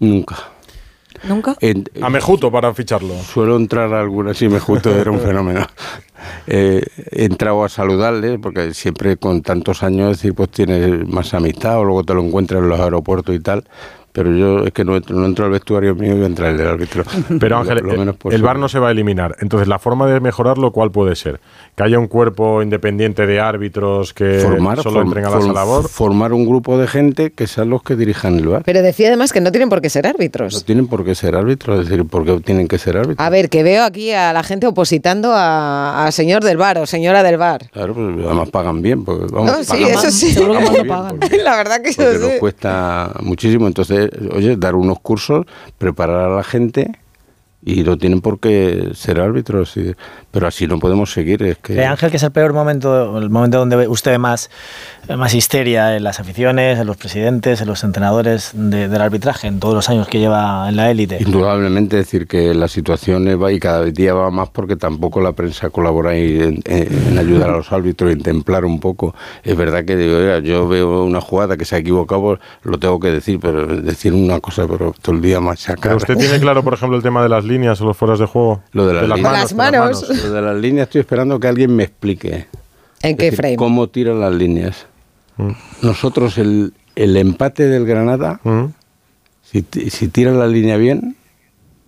[0.00, 0.36] Nunca.
[1.26, 1.56] ¿Nunca?
[1.60, 3.14] En- A Mejuto para ficharlo.
[3.22, 5.66] Suelo entrar a algunas, sí, me justo era un fenómeno.
[6.46, 11.78] Eh, he entrado a saludarle, porque siempre con tantos años, decir, pues tienes más amistad,
[11.78, 13.64] o luego te lo encuentras en los aeropuertos y tal.
[14.16, 16.50] Pero yo es que no entro, no entro al vestuario mío y voy a entrar
[16.52, 17.04] el del árbitro.
[17.38, 18.42] Pero Ángel, lo el- menos el posible.
[18.46, 19.36] VAR no se va a eliminar.
[19.40, 21.38] Entonces, la forma de mejorarlo, ¿cuál puede ser?
[21.74, 25.52] Que haya un cuerpo independiente de árbitros que formar, solo form- entren a la form-
[25.52, 25.88] labor.
[25.90, 28.62] formar un grupo de gente que sean los que dirijan el bar.
[28.64, 30.64] Pero decía además que no tienen por qué ser No árbitros.
[30.64, 33.18] tienen por qué ser árbitros, es decir, ¿por qué tienen que ser árbitros?
[33.24, 36.86] A ver, que veo aquí a la gente opositando a, a señor del bar o
[36.86, 37.68] señora del bar.
[37.70, 39.04] Claro, pues además pagan bien.
[39.04, 40.34] Porque, vamos, No, sí, pagan eso sí.
[40.34, 41.18] Pagan no bien, pagan.
[41.20, 42.38] porque- La verdad que eso porque nos sí.
[42.40, 43.66] cuesta muchísimo.
[43.66, 45.46] Entonces, oye, dar unos cursos,
[45.78, 46.92] preparar a la gente
[47.66, 49.92] y no tienen por qué ser árbitros, y-
[50.30, 51.42] pero así no podemos seguir.
[51.42, 54.50] Es que ¿Cree Ángel que es el peor momento, el momento donde usted ve más,
[55.16, 59.58] más histeria en las aficiones, en los presidentes, en los entrenadores de- del arbitraje, en
[59.58, 61.18] todos los años que lleva en la élite?
[61.20, 65.70] Indudablemente decir que la situación va y cada día va más porque tampoco la prensa
[65.70, 69.12] colabora en, en- en ayudar a los árbitros, en templar un poco.
[69.42, 72.78] Es verdad que digo, "Oiga, yo veo una jugada que se ha equivocado, pues, lo
[72.78, 75.80] tengo que decir, pero decir una cosa, pero todo el día machacar.
[75.82, 78.26] Pero usted tiene claro, por ejemplo, el tema de las líneas o los fueras de
[78.26, 78.62] juego.
[78.72, 79.32] Lo de las líneas.
[79.32, 80.08] Las de manos.
[80.24, 82.46] Lo de las líneas estoy esperando que alguien me explique.
[83.02, 83.56] ¿En qué decir, frame?
[83.56, 84.86] ¿Cómo tiran las líneas?
[85.36, 85.50] Mm.
[85.82, 88.66] Nosotros el, el empate del Granada, Mm.
[89.42, 91.16] si, si tiran la línea bien,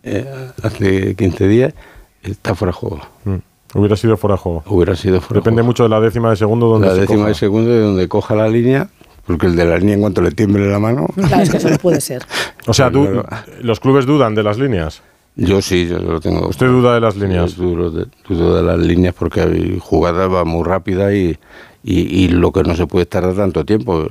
[0.02, 0.26] eh,
[0.62, 1.74] hace 15 días,
[2.22, 3.00] está fuera de juego.
[3.24, 3.36] Mm.
[3.74, 4.62] Hubiera sido fuera de juego.
[4.66, 5.66] Hubiera sido fuera de Depende juego.
[5.66, 7.28] mucho de la décima de segundo donde la se décima coja.
[7.28, 8.88] de segundo de donde coja la línea,
[9.26, 11.06] porque el de la línea en cuanto le tiemble la mano.
[11.14, 12.24] Claro, es que eso no puede ser.
[12.66, 13.22] O sea, tú,
[13.60, 15.02] los clubes dudan de las líneas.
[15.40, 16.48] Yo sí, yo lo tengo.
[16.48, 17.54] Usted duda de las líneas.
[17.54, 21.38] Yo dudo de, dudo de las líneas porque hay jugadas va muy rápida y,
[21.84, 24.08] y, y lo que no se puede estar tanto tiempo.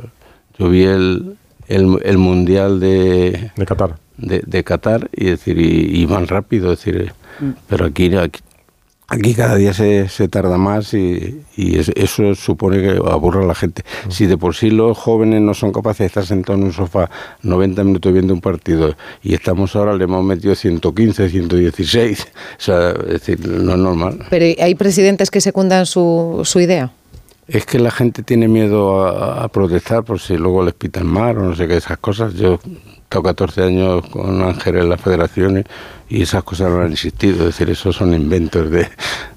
[0.57, 1.35] Yo vi el,
[1.67, 3.97] el, el mundial de, De Qatar.
[4.17, 7.11] de, de Qatar y decir y, y van rápido, es decir,
[7.67, 8.39] pero aquí, aquí
[9.09, 13.47] aquí cada día se, se tarda más y, y es- eso supone que aburre a
[13.47, 13.83] la gente.
[14.09, 17.09] Si de por sí los jóvenes no son capaces de estar sentados en un sofá
[17.43, 22.25] 90 minutos viendo un partido y estamos ahora le hemos metido 115, 116, o
[22.57, 24.25] sea, es decir, no es normal.
[24.29, 26.91] Pero hay presidentes que secundan su, su idea.
[27.47, 31.37] Es que la gente tiene miedo a, a protestar por si luego les pitan mal
[31.37, 32.33] o no sé qué, esas cosas.
[32.33, 32.59] Yo
[33.09, 35.65] tengo 14 años con Ángel en las federaciones
[36.09, 37.39] y esas cosas no han existido.
[37.39, 38.87] Es decir, esos son inventos de,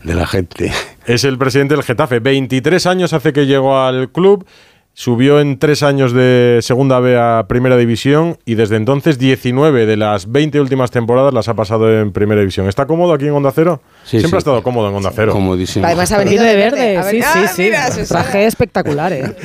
[0.05, 0.73] de la gente.
[1.07, 2.19] Es el presidente del Getafe.
[2.21, 4.47] 23 años hace que llegó al club.
[4.93, 9.97] Subió en tres años de Segunda B a Primera División y desde entonces 19 de
[9.97, 12.69] las 20 últimas temporadas las ha pasado en Primera División.
[12.69, 13.81] ¿Está cómodo aquí en Onda Cero?
[14.03, 14.35] Sí, Siempre sí.
[14.35, 15.33] ha estado cómodo en Onda Cero.
[15.33, 15.87] Comodísimo.
[15.87, 17.63] Además ha venido de verde, ver- sí, Ah, sí, sí.
[17.63, 17.89] mira.
[18.07, 19.37] Traje espectacular, ¿eh?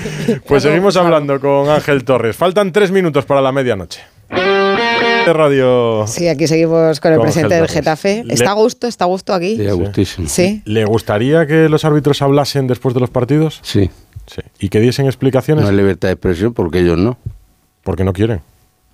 [0.48, 2.36] Pues seguimos hablando con Ángel Torres.
[2.36, 4.02] Faltan tres minutos para la medianoche.
[4.30, 6.06] De Radio.
[6.08, 7.68] Sí, aquí seguimos con el Con presidente del.
[7.68, 8.24] Getafe.
[8.24, 8.88] Le- ¿Está a gusto?
[8.88, 9.58] ¿Está a gusto aquí?
[9.58, 10.28] Sí, a gustísimo.
[10.30, 10.62] Sí.
[10.66, 13.60] ¿Le gustaría que los árbitros hablasen después de los partidos?
[13.64, 13.90] Sí.
[14.28, 14.42] Sí.
[14.60, 15.64] ¿Y que diesen explicaciones?
[15.64, 17.18] No hay libertad de expresión porque ellos no.
[17.84, 18.42] Porque no quieren.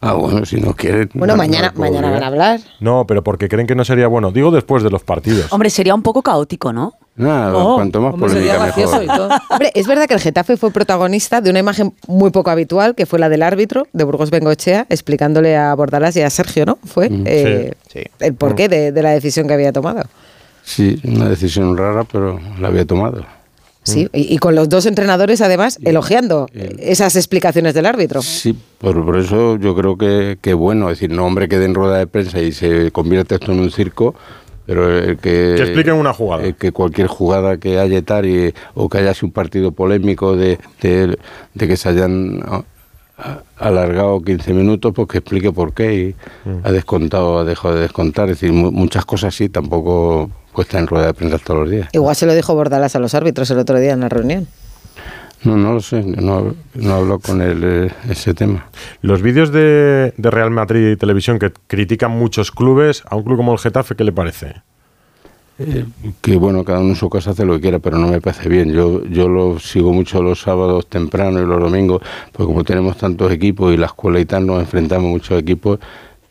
[0.01, 1.09] Ah, bueno, si no quieren.
[1.13, 2.59] Bueno, no, mañana, no mañana van a hablar.
[2.79, 4.31] No, pero porque creen que no sería bueno.
[4.31, 5.51] Digo después de los partidos.
[5.53, 6.93] Hombre, sería un poco caótico, ¿no?
[7.15, 9.07] Nada, No, cuanto más polémica mejor.
[9.49, 13.05] Hombre, es verdad que el Getafe fue protagonista de una imagen muy poco habitual, que
[13.05, 16.77] fue la del árbitro de Burgos Bengochea, explicándole a Bordalás y a Sergio, ¿no?
[16.85, 17.73] Fue eh,
[18.19, 20.03] el porqué de, de la decisión que había tomado.
[20.63, 23.25] Sí, una decisión rara, pero la había tomado.
[23.83, 28.21] Sí, y, y con los dos entrenadores además elogiando esas explicaciones del árbitro.
[28.21, 31.73] Sí, por, por eso yo creo que, que bueno, es decir, no hombre quede en
[31.73, 34.13] rueda de prensa y se convierte esto en un circo,
[34.65, 35.53] pero el que...
[35.57, 36.43] Que expliquen una jugada.
[36.43, 40.59] el que cualquier jugada que haya y- o que haya sido un partido polémico de,
[40.81, 41.17] de,
[41.53, 42.41] de que se hayan
[43.57, 46.15] alargado 15 minutos, pues que explique por qué y
[46.49, 46.59] Mm.
[46.65, 48.29] ha descontado, ha dejado de descontar.
[48.29, 51.89] Es decir, mu- muchas cosas sí, tampoco puesta en rueda de prensa todos los días.
[51.93, 54.47] Igual se lo dijo Bordalás a los árbitros el otro día en la reunión.
[55.43, 58.67] No, no lo sé, no, no hablo con él eh, ese tema.
[59.01, 63.53] Los vídeos de, de Real Madrid Televisión que critican muchos clubes, a un club como
[63.53, 64.61] el Getafe, ¿qué le parece?
[65.57, 65.85] Eh,
[66.21, 68.49] que bueno, cada uno en su casa hace lo que quiera, pero no me parece
[68.49, 68.71] bien.
[68.71, 72.01] Yo, yo lo sigo mucho los sábados temprano y los domingos,
[72.31, 75.79] porque como tenemos tantos equipos y la escuela y tal, nos enfrentamos muchos equipos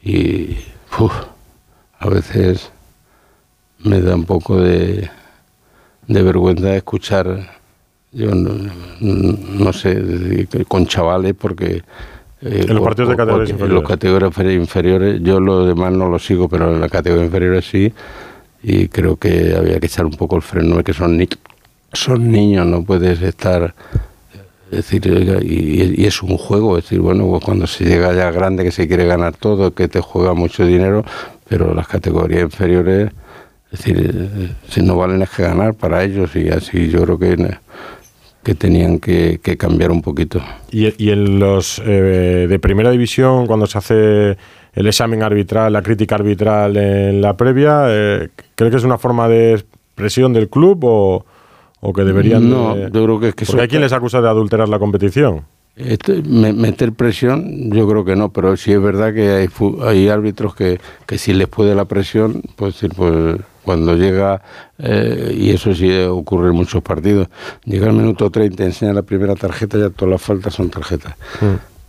[0.03, 0.57] y
[0.99, 1.13] uf,
[1.99, 2.73] a veces
[3.85, 5.11] me da un poco de,
[6.07, 7.60] de vergüenza escuchar,
[8.13, 8.51] yo no,
[9.01, 11.83] no sé, con chavales, porque...
[12.43, 13.83] eh, En los partidos de categorías En inferiores.
[13.83, 17.63] los categorías inferi- inferiores, yo lo demás no lo sigo, pero en la categoría inferior
[17.63, 17.93] sí,
[18.63, 21.29] y creo que había que echar un poco el freno, que son, ni
[21.93, 23.75] son niños, no puedes estar...
[24.71, 25.05] Es decir,
[25.43, 28.71] y, y es un juego, es decir, bueno, pues cuando se llega ya grande que
[28.71, 31.05] se quiere ganar todo, que te juega mucho dinero,
[31.49, 33.11] pero las categorías inferiores,
[33.73, 37.19] es decir, eh, si no valen es que ganar para ellos y así yo creo
[37.19, 37.57] que,
[38.43, 40.41] que tenían que, que cambiar un poquito.
[40.71, 44.37] Y, y en los eh, de primera división, cuando se hace
[44.73, 49.29] el examen arbitral, la crítica arbitral en la previa, eh, ¿cree que es una forma
[49.29, 51.27] de expresión del club o,
[51.81, 53.93] o que deberían No, de- yo creo que es que Porque eso- hay quien les
[53.93, 55.43] acusa de adulterar la competición.
[55.77, 59.49] Este, me- meter presión, yo creo que no, pero sí es verdad que hay,
[59.83, 64.43] hay árbitros que, que si les puede la presión, pues, decir, pues cuando llega,
[64.79, 67.29] eh, y eso sí ocurre en muchos partidos,
[67.65, 71.15] llega el minuto 30, enseña la primera tarjeta, ya todas las faltas son tarjetas.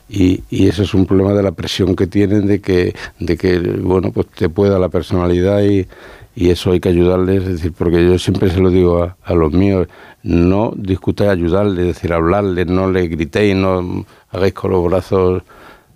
[0.09, 3.59] Y, y eso es un problema de la presión que tienen de que, de que
[3.59, 5.87] bueno, pues te pueda la personalidad y,
[6.35, 9.33] y eso hay que ayudarles, es decir, porque yo siempre se lo digo a, a
[9.33, 9.87] los míos,
[10.23, 15.43] no discutáis ayudarles, es decir, hablarles, no les gritéis, no hagáis con los brazos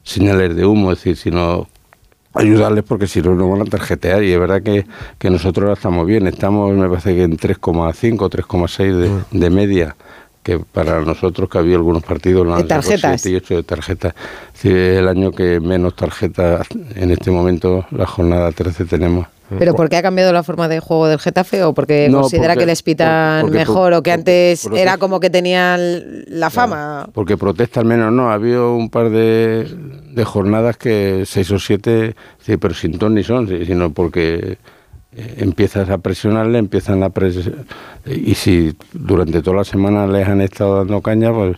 [0.03, 1.67] señales de humo, es decir, sino
[2.35, 4.23] ayudarles porque si no nos van a tarjetear.
[4.23, 4.85] Y es verdad que,
[5.17, 9.95] que nosotros ahora estamos bien, estamos me parece que en 3,5, 3,6 de, de media
[10.45, 13.19] que para nosotros que había algunos partidos De tarjetas.
[13.21, 14.13] 7 y 8 de tarjetas.
[14.53, 19.25] Sí, es el año que menos tarjetas en este momento, la jornada 13 tenemos.
[19.59, 21.63] ¿Pero por qué ha cambiado la forma de juego del Getafe?
[21.63, 24.97] ¿O porque No, considera porque- que les pitan porque- mejor o que antes porque- era
[24.97, 27.09] como que tenían la fama?
[27.13, 29.67] Porque protesta al menos no, ha habido un par de,
[30.11, 34.57] de jornadas que seis o siete, sí, pero sin ton ni son, sino porque
[35.15, 37.65] empiezas a presionarle, empiezan a presionar.
[38.05, 41.57] Y si durante toda la semana les han estado dando caña, pues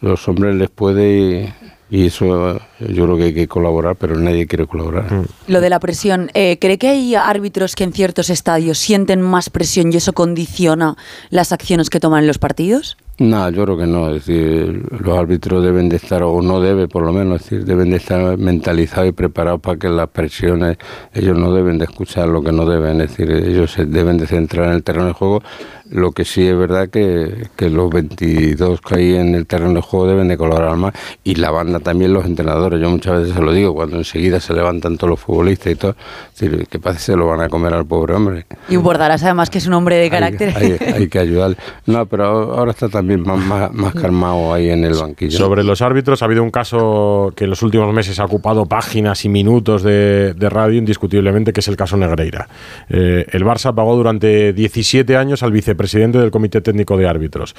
[0.00, 1.54] los hombres les puede
[1.90, 5.06] y, y eso yo creo que hay que colaborar, pero nadie quiere colaborar.
[5.46, 9.50] Lo de la presión, eh, ¿cree que hay árbitros que en ciertos estadios sienten más
[9.50, 10.96] presión y eso condiciona
[11.30, 12.96] las acciones que toman en los partidos?
[13.18, 14.08] No, yo creo que no.
[14.08, 17.64] Es decir, los árbitros deben de estar, o no debe por lo menos, es decir,
[17.64, 20.78] deben de estar mentalizados y preparados para que las presiones,
[21.12, 24.26] ellos no deben de escuchar lo que no deben, es decir, ellos se deben de
[24.26, 25.42] centrar en el terreno de juego.
[25.90, 29.82] Lo que sí es verdad que, que los 22 que hay en el terreno de
[29.82, 32.71] juego deben de colaborar más y la banda también los entrenadores.
[32.76, 35.96] Yo muchas veces se lo digo, cuando enseguida se levantan todos los futbolistas y todo,
[36.34, 38.46] es decir, que parece que se lo van a comer al pobre hombre.
[38.68, 40.52] Y Bordarás además que es un hombre de carácter.
[40.56, 41.56] Hay, hay- hay que ayudarle.
[41.86, 45.36] No, pero ahora está también más, más, más calmado ahí en el banquillo.
[45.36, 49.24] Sobre los árbitros, ha habido un caso que en los últimos meses ha ocupado páginas
[49.24, 52.48] y minutos de, de radio, indiscutiblemente, que es el caso Negreira.
[52.88, 57.54] Eh, el Barça pagó durante 17 años al vicepresidente del Comité Técnico de Árbitros.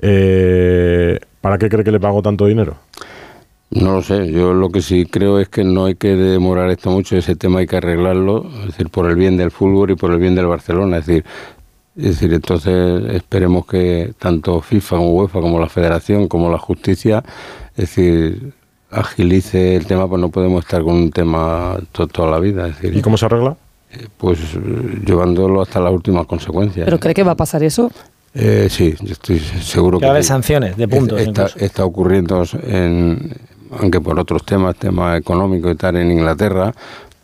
[0.00, 2.76] Eh, ¿Para qué cree que le pagó tanto dinero?
[3.72, 6.90] No lo sé, yo lo que sí creo es que no hay que demorar esto
[6.90, 10.12] mucho, ese tema hay que arreglarlo, es decir, por el bien del fútbol y por
[10.12, 11.24] el bien del Barcelona, es decir,
[11.96, 17.22] es decir, entonces esperemos que tanto FIFA como UEFA como la Federación como la Justicia,
[17.70, 18.52] es decir,
[18.90, 22.76] agilice el tema, pues no podemos estar con un tema to- toda la vida, es
[22.76, 23.56] decir, ¿Y cómo se arregla?
[23.90, 24.38] eh, pues
[25.06, 26.84] llevándolo hasta las últimas consecuencias.
[26.84, 27.90] ¿Pero cree que va a pasar eso?
[28.34, 32.42] Eh, sí, yo estoy seguro Que va a haber sanciones de puntos Está, está ocurriendo,
[32.62, 33.30] en,
[33.78, 36.72] aunque por otros temas, temas económicos y tal, en Inglaterra.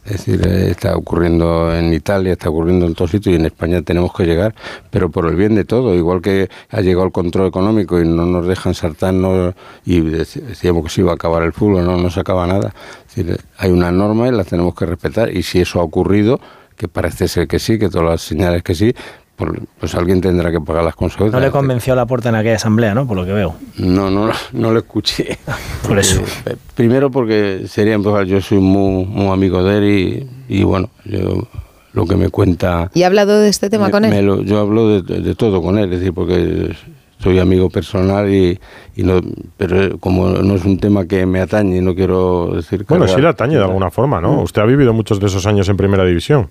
[0.04, 3.82] Es decir, eh, está ocurriendo en Italia, está ocurriendo en todos sitios y en España
[3.82, 4.54] tenemos que llegar,
[4.90, 5.94] pero por el bien de todo.
[5.94, 10.84] Igual que ha llegado el control económico y no nos dejan saltarnos y dec- decíamos
[10.84, 12.72] que se iba a acabar el fútbol, no, no se acaba nada.
[13.06, 16.40] Es decir, hay una norma y la tenemos que respetar y si eso ha ocurrido,
[16.74, 18.94] que parece ser que sí, que todas las señales que sí,
[19.38, 21.40] pues, pues alguien tendrá que pagar las consecuencias.
[21.40, 23.06] No le convenció a la puerta en aquella asamblea, ¿no?
[23.06, 23.54] Por lo que veo.
[23.78, 25.38] No, no, no lo escuché.
[25.86, 26.20] Por eso.
[26.44, 30.90] Eh, primero porque sería empezar, yo soy muy, muy amigo de él y, y bueno,
[31.04, 31.46] yo
[31.92, 32.90] lo que me cuenta...
[32.94, 34.10] ¿Y ha hablado de este tema me- con él?
[34.10, 36.74] me lo- yo hablo de, de- todo con él, es decir, porque
[37.20, 38.58] soy amigo personal y,
[38.96, 39.20] y no,
[39.56, 42.84] pero como no es un tema que me atañe y no quiero decir...
[42.88, 44.42] Bueno, sí le atañe de alguna forma, ¿no?
[44.42, 46.50] Usted ha vivido muchos de esos años en Primera División.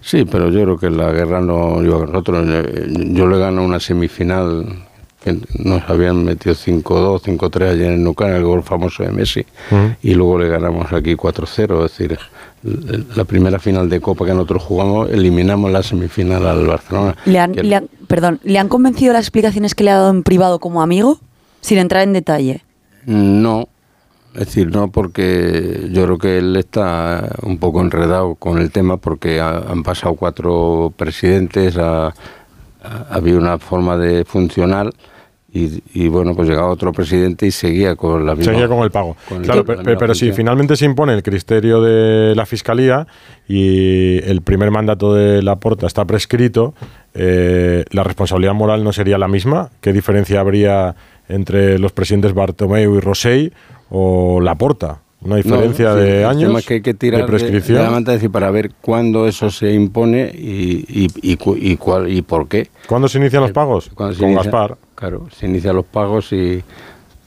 [0.00, 2.46] Sí, pero yo creo que la guerra no iba con nosotros.
[2.48, 4.64] Eh, Yo le gano una semifinal
[5.22, 9.44] que nos habían metido 5-2, 5-3 ayer en Nucana, el gol famoso de Messi,
[10.02, 11.84] y luego le ganamos aquí 4-0.
[11.84, 12.18] Es decir,
[13.16, 17.16] la primera final de Copa que nosotros jugamos, eliminamos la semifinal al Barcelona.
[17.24, 20.22] ¿Le han, le han- perdón, ¿le han convencido las explicaciones que le ha dado en
[20.22, 21.18] privado como amigo?
[21.60, 22.62] Sin entrar en detalle.
[23.04, 23.68] No,
[24.38, 28.96] es decir, no porque yo creo que él está un poco enredado con el tema
[28.96, 32.12] porque ha- han pasado cuatro presidentes, ha, ha
[33.10, 34.92] habido una forma de funcional
[35.50, 38.52] y, y, bueno, pues llegaba otro presidente y seguía con la misma...
[38.52, 39.16] Seguía con el pago.
[39.28, 43.06] con claro, pero si finalmente se impone el criterio de la Fiscalía
[43.48, 46.74] y el primer mandato de la porta está prescrito,
[47.14, 49.70] eh, ¿la responsabilidad moral no sería la misma?
[49.80, 50.94] ¿Qué diferencia habría
[51.30, 53.52] entre los presidentes Bartomeu y Rosell
[53.90, 55.00] o la porta?
[55.20, 57.78] ¿Una diferencia No, sí, de el años tema es que hay que tirar de prescripción?
[57.78, 61.38] de la manta, decir, para ver cuándo eso se impone y, y, y,
[61.72, 62.70] y cuál, y por qué.
[62.86, 63.90] ¿Cuándo se inician los pagos?
[63.94, 66.62] Cuando se Con inicia- Gaspar, Claro, se inician los pagos y...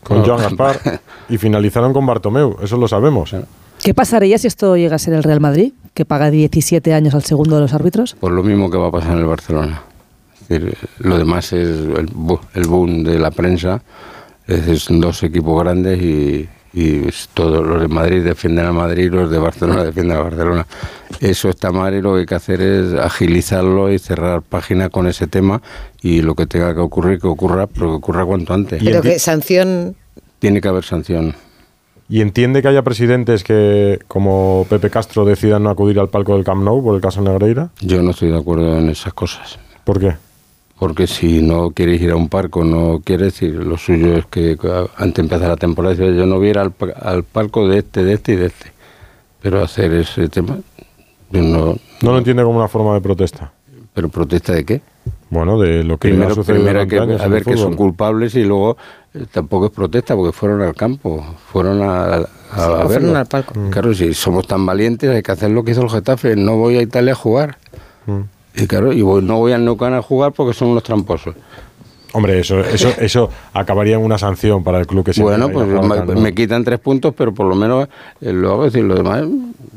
[0.04, 0.80] con No, Joan Gaspar
[1.30, 3.36] y finalizaron con Bartomeu, eso lo sabemos.
[3.84, 7.24] ¿Qué pasaría si esto llega a ser el Real Madrid, que paga 17 años al
[7.24, 8.13] segundo de los árbitros?
[8.19, 9.82] Por lo mismo que va a pasar en el Barcelona.
[10.41, 12.08] Es decir, lo demás es el,
[12.56, 13.82] el boom de la prensa.
[14.47, 19.12] Es son dos equipos grandes y, y es todos los de Madrid defienden a Madrid,
[19.12, 20.67] los de Barcelona defienden a Barcelona.
[21.19, 25.08] Eso está mal y lo que hay que hacer es agilizarlo y cerrar página con
[25.08, 25.62] ese tema
[26.01, 28.82] y lo que tenga que ocurrir, que ocurra, pero que ocurra cuanto antes.
[28.82, 29.95] Y Pero que sanción...
[30.39, 31.36] Tiene que haber sanción.
[32.10, 36.43] y entiende que haya presidentes que, como Pepe Castro, decidan no acudir al palco del
[36.43, 37.69] Camp Nou por el caso Negreira?
[37.80, 39.60] Yo no estoy de acuerdo en esas cosas.
[39.86, 40.15] ¿Por qué?
[40.82, 44.58] Porque si no quieres ir a un parco, no quieres ir, lo suyo es que
[44.98, 48.32] antes de empezar la temporada, yo no voy al, al palco de este, de este
[48.32, 48.72] y de este.
[49.44, 50.58] Pero hacer ese tema,
[51.30, 51.78] yo no...
[52.02, 53.54] No lo entiende como una forma de protesta.
[53.94, 54.82] ¿Pero protesta de qué?
[55.30, 58.34] Bueno, de lo que primero, ha sucedido primero que años a ver que son culpables
[58.34, 58.76] y luego
[59.13, 63.17] eh, tampoco es protesta porque fueron al campo, fueron a, a, a o fueron verlo.
[63.20, 63.54] al palco.
[63.54, 63.70] Mm.
[63.70, 66.78] Claro, si somos tan valientes hay que hacer lo que hizo el Getafe, no voy
[66.78, 67.60] a Italia a jugar.
[68.08, 68.22] Mm.
[68.56, 71.36] Y claro, y voy- no voy al Nou Camp a jugar porque son unos tramposos.
[72.14, 75.66] Hombre, eso, eso, eso acabaría en una sanción para el club que se Bueno, pues
[76.18, 77.88] me, quitan tres puntos, pero por lo menos
[78.20, 78.64] eh, lo hago.
[78.66, 79.24] Decir, lo demás,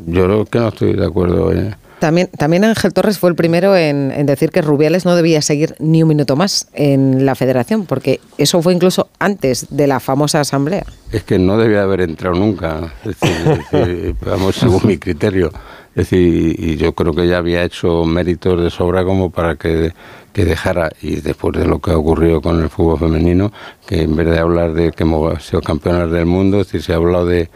[0.07, 1.53] yo creo que no estoy de acuerdo.
[1.53, 1.75] eh.
[2.01, 5.75] También, también Ángel Torres fue el primero en, en decir que Rubiales no debía seguir
[5.79, 10.41] ni un minuto más en la federación, porque eso fue incluso antes de la famosa
[10.41, 10.85] asamblea.
[11.13, 15.51] Es que no debía haber entrado nunca, es decir, es decir, vamos, según mi criterio.
[15.97, 19.93] Es decir, y yo creo que ya había hecho méritos de sobra como para que,
[20.33, 23.53] que dejara, y después de lo que ha ocurrido con el fútbol femenino,
[23.87, 26.97] que en vez de hablar de que hemos sido campeonas del mundo, es se ha
[26.97, 27.49] hablado de,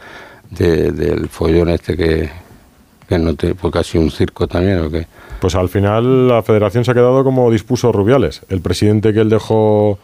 [0.51, 2.31] de- del follón este que,
[3.09, 5.07] que no te, casi un circo también, ¿o qué?
[5.41, 9.31] Pues al final la federación se ha quedado como dispuso Rubiales, el presidente que él
[9.31, 9.99] dejó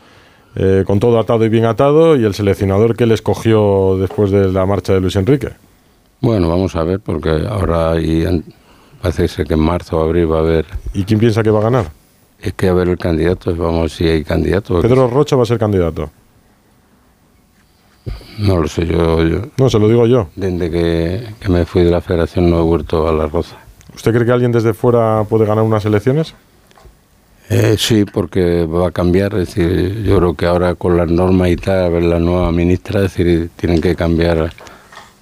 [0.56, 4.50] eh, con todo atado y bien atado y el seleccionador que él escogió después de
[4.52, 5.50] la marcha de Luis Enrique.
[6.24, 8.42] Bueno, vamos a ver, porque ahora hay,
[9.02, 11.58] parece ser que en marzo o abril va a haber, ¿Y quién piensa que va
[11.60, 11.86] a ganar?
[12.40, 14.80] es que a haber el candidato, vamos, si hay candidato.
[14.80, 16.10] Pedro Rocha va a ser candidato.
[18.38, 20.28] No lo sé, yo, yo No, se lo digo yo.
[20.34, 23.56] desde que, que me fui de la federación no he vuelto a la Roza.
[23.94, 26.34] ¿Usted cree que alguien desde fuera puede ganar unas elecciones?
[27.50, 31.50] Eh, sí, porque va a cambiar, es decir, yo creo que ahora con las normas
[31.50, 34.50] y tal, a ver la nueva ministra, es decir, tienen que cambiar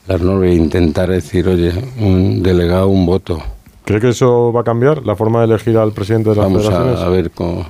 [0.07, 3.41] las normas e intentar decir, oye, un delegado, un voto.
[3.85, 6.63] ¿Cree que eso va a cambiar la forma de elegir al presidente de las Vamos
[6.67, 7.01] federaciones?
[7.01, 7.67] a, a ver cómo,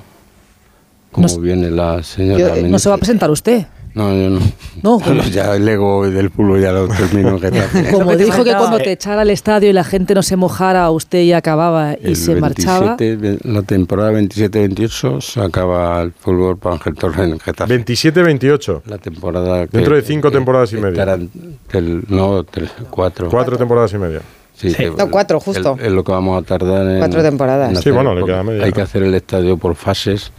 [1.10, 2.70] cómo No- viene la señora Yo, eh, ministra.
[2.70, 3.66] ¿No se va a presentar usted?
[3.94, 4.40] No, yo no.
[4.82, 7.38] No, Bueno, ya el ego del fútbol ya lo termino.
[7.92, 11.24] Como dijo que cuando te echara al estadio y la gente no se mojara, usted
[11.24, 12.96] ya acababa y El se marchaba.
[12.96, 17.84] 27, La temporada 27-28 se acaba el fútbol para Ángel Torres en Getafe.
[17.84, 18.82] 27-28.
[18.86, 20.90] La temporada que- Dentro de cinco que temporadas y media.
[20.90, 21.30] estarán
[21.72, 23.28] del- no, tres, cuatro.
[23.28, 24.20] Cuatro temporadas y media.
[24.54, 25.76] Sí, que- No, cuatro, justo.
[25.80, 26.98] Es lo que vamos a tardar en.
[26.98, 27.70] Cuatro temporadas.
[27.70, 28.64] en Sí, bueno, le queda media.
[28.64, 30.30] Hay que hacer el estadio por fases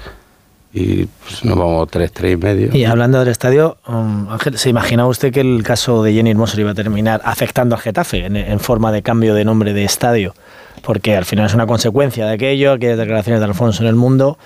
[0.73, 2.69] y pues, nos vamos a tres, tres y medio.
[2.75, 6.59] Y hablando del estadio, um, Ángel, ¿se imagina usted que el caso de Jenny Hermoso
[6.59, 10.33] iba a terminar afectando al Getafe en, en forma de cambio de nombre de estadio?
[10.81, 14.37] Porque al final es una consecuencia de aquello, aquellas declaraciones de Alfonso en el mundo.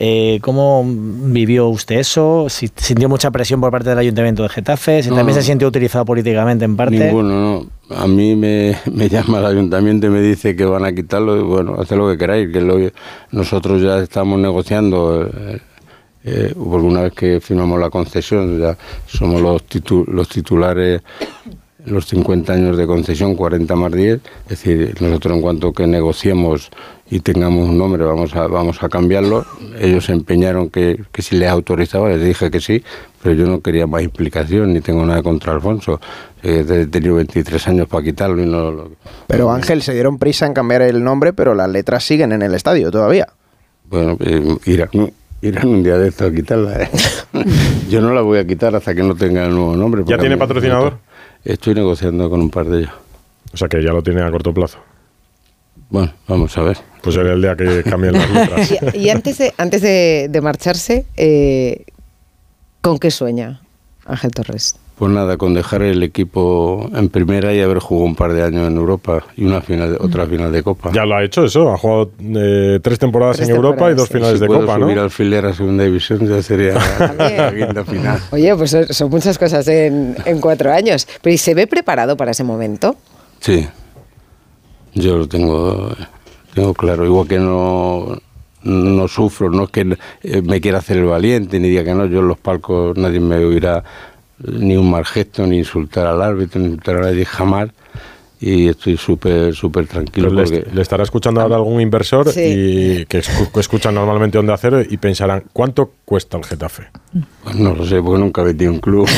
[0.00, 2.46] Eh, ¿Cómo vivió usted eso?
[2.50, 5.02] Si- ¿Sintió mucha presión por parte del Ayuntamiento de Getafe?
[5.02, 6.98] ¿Si No, también se sintió utilizado políticamente en parte?
[6.98, 7.96] Ninguno, no.
[7.96, 11.42] A mí me, me llama el ayuntamiento y me dice que van a quitarlo y
[11.42, 12.76] bueno, haced lo que queráis, que lo-
[13.32, 15.28] nosotros ya estamos negociando,
[16.24, 18.76] eh, porque una vez que firmamos la concesión, ya
[19.06, 21.02] somos los, titu- los titulares
[21.84, 26.68] los 50 años de concesión, 40 más 10, es decir, nosotros en cuanto que negociemos
[27.10, 29.46] y tengamos un nombre vamos a, vamos a cambiarlo,
[29.80, 32.82] ellos se empeñaron que, que si les autorizaba, les dije que sí,
[33.22, 36.00] pero yo no quería más implicación, ni tengo nada contra Alfonso,
[36.42, 38.90] Eh, he tenido 23 años para quitarlo y no lo...
[39.26, 42.54] Pero Ángel, se dieron prisa en cambiar el nombre, pero las letras siguen en el
[42.54, 43.26] estadio todavía.
[43.90, 44.56] Bueno, eh,
[45.42, 46.82] irán un día de esto a quitarla.
[46.82, 46.90] ¿eh?
[47.90, 50.02] yo no la voy a quitar hasta que no tenga el nuevo nombre.
[50.06, 50.98] ¿Ya tiene patrocinador?
[51.44, 52.92] Estoy negociando con un par de ellos.
[53.52, 54.78] O sea que ya lo tiene a corto plazo.
[55.90, 56.76] Bueno, vamos a ver.
[57.02, 58.74] Pues será el día que cambien las letras.
[58.94, 61.84] Y, y antes de, antes de, de marcharse, eh,
[62.82, 63.62] ¿con qué sueña
[64.04, 64.76] Ángel Torres?
[64.98, 68.66] Pues nada, con dejar el equipo en primera y haber jugado un par de años
[68.66, 70.90] en Europa y una final, de- otra final de Copa.
[70.92, 71.70] Ya lo ha hecho eso.
[71.72, 74.14] Ha jugado eh, tres temporadas Tres en Europa y dos sí.
[74.14, 75.00] finales si de puedo Copa, subir ¿no?
[75.02, 76.74] al alfiler a segunda división ya sería
[77.18, 78.18] la quinta final.
[78.32, 81.06] Oye, pues son, muchas cosas en, en cuatro años.
[81.22, 82.96] Pero ¿y se ve preparado para ese momento?
[83.38, 83.68] Sí,
[84.94, 85.94] yo lo tengo,
[86.54, 87.04] tengo claro.
[87.04, 88.18] Igual que no,
[88.64, 92.06] no sufro, no es que eh, me quiera hacer el valiente, ni diga que no,
[92.06, 93.84] yo en los palcos nadie me oirá
[94.46, 97.70] ni un mal gesto, ni insultar al árbitro, ni insultar a nadie jamás.
[98.40, 100.66] Y estoy súper, súper tranquilo le, porque...
[100.72, 102.40] le estará escuchando ahora algún inversor Sí.
[103.00, 106.84] y que, escu- que escuchan normalmente Onda Cero y pensarán, ¿cuánto cuesta el Getafe?
[107.42, 109.08] Pues no lo sé, porque nunca metí un club.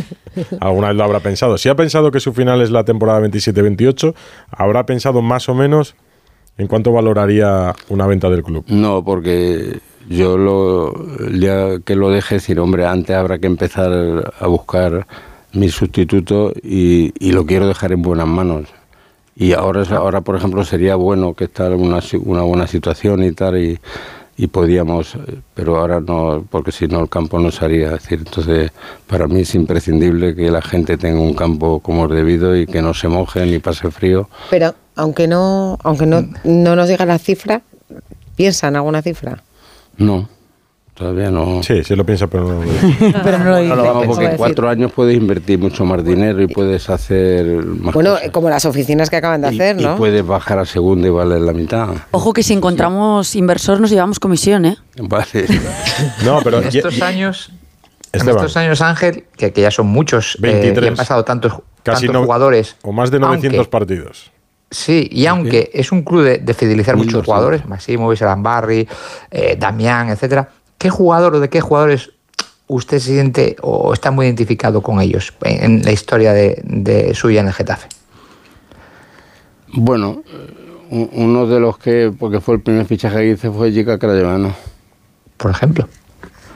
[0.60, 1.56] Alguna vez lo habrá pensado.
[1.56, 4.12] Si ha pensado que su final es la temporada 27-28,
[4.50, 5.94] habrá pensado más o menos
[6.58, 8.64] en cuánto valoraría una venta del club.
[8.66, 9.78] No, porque
[10.08, 10.92] yo lo,
[11.30, 15.06] ya que lo deje decir, hombre, antes habrá que empezar a buscar
[15.52, 18.68] mi sustituto y, y lo quiero dejar en buenas manos.
[19.36, 23.32] Y ahora, ahora por ejemplo, sería bueno que está en una, una buena situación y
[23.32, 23.78] tal, y,
[24.48, 25.16] podíamos,
[25.54, 27.86] pero ahora no, porque si no el campo no se haría.
[27.86, 28.72] Es decir, entonces,
[29.06, 32.82] para mí es imprescindible que la gente tenga un campo como es debido y que
[32.82, 34.28] no se moje ni pase frío.
[34.50, 37.62] Pero aunque no, aunque no, no nos diga la cifra,
[38.36, 39.42] piensa en alguna cifra.
[39.98, 40.28] No,
[40.94, 41.62] todavía no.
[41.62, 42.60] Sí, sí lo piensa, pero no.
[43.24, 43.74] Pero no lo dice.
[43.74, 46.88] No, ¿cómo porque va a en cuatro años puedes invertir mucho más dinero y puedes
[46.90, 48.30] hacer más Bueno, cosas.
[48.30, 49.96] como las oficinas que acaban de Y- hacer, y, ¿no?
[49.96, 51.88] puedes bajar a segunda y valer la mitad.
[52.12, 54.76] Ojo que si encontramos inversor nos llevamos comisión, ¿eh?
[55.00, 55.26] Vale.
[56.24, 56.60] No, pero.
[56.60, 57.50] En estos años,
[58.12, 60.84] en estos años, Ángel, que, que ya son muchos, eh, 23.
[60.84, 62.76] y han pasado tantos, Casi tantos no- jugadores.
[62.82, 64.30] O más de 900 aunque- partidos.
[64.70, 67.26] Sí, y aunque es un club de, de fidelizar muchos 1200.
[67.26, 68.88] jugadores, Massimo, Barry,
[69.30, 70.48] eh, Damián, etcétera,
[70.78, 72.10] ¿qué jugador o de qué jugadores
[72.66, 77.40] usted se siente o está muy identificado con ellos en, la historia de, de suya
[77.40, 77.88] en el Getafe?
[79.72, 80.22] Bueno,
[80.90, 84.54] eh, uno de los que, porque fue el primer fichaje que hice, fue Jica Crayevano.
[85.36, 85.88] Por ejemplo.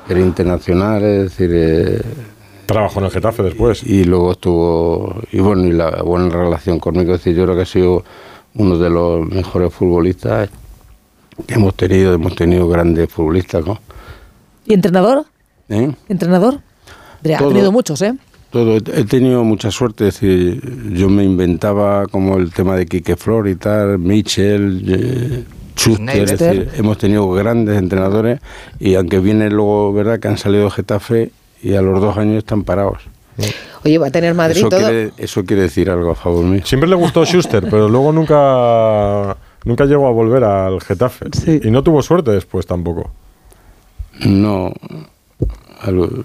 [0.08, 2.00] Era internacional, es decir, eh,
[2.68, 3.82] Trabajó en el Getafe después.
[3.82, 7.62] y luego estuvo, y bueno, y la buena relación conmigo, es decir, yo creo que
[7.62, 8.04] ha sido
[8.56, 10.50] uno de los mejores futbolistas
[11.46, 13.78] que hemos tenido, hemos tenido grandes futbolistas, ¿no?
[14.66, 15.24] ¿Y entrenador?
[15.70, 15.94] ¿Eh?
[16.10, 16.60] ¿Entrenador?
[17.24, 17.48] Ha Todo.
[17.48, 18.14] tenido muchos, ¿eh?
[18.50, 23.16] Todo, he tenido mucha suerte, es decir, yo me inventaba como el tema de Quique
[23.16, 25.44] Flor y tal, Michel, eh,
[25.74, 28.40] Schuster, es decir, hemos tenido grandes entrenadores
[28.78, 31.30] y aunque viene luego, ¿verdad?, que han salido de Getafe
[31.62, 33.02] y a los dos años están parados.
[33.84, 34.80] Oye, va a tener Madrid Eso todo.
[34.80, 36.62] quiere, eso quiere decir algo a favor mío.
[36.64, 39.36] Siempre le gustó Schuster, pero luego nunca.
[39.64, 41.26] Nunca llegó a volver al Getafe.
[41.32, 41.60] Sí.
[41.64, 43.10] Y no tuvo suerte después tampoco.
[44.20, 44.72] No,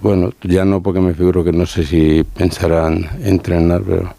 [0.01, 4.13] bueno, ya no porque me figuro que no sé si pensarán entrenar, pero...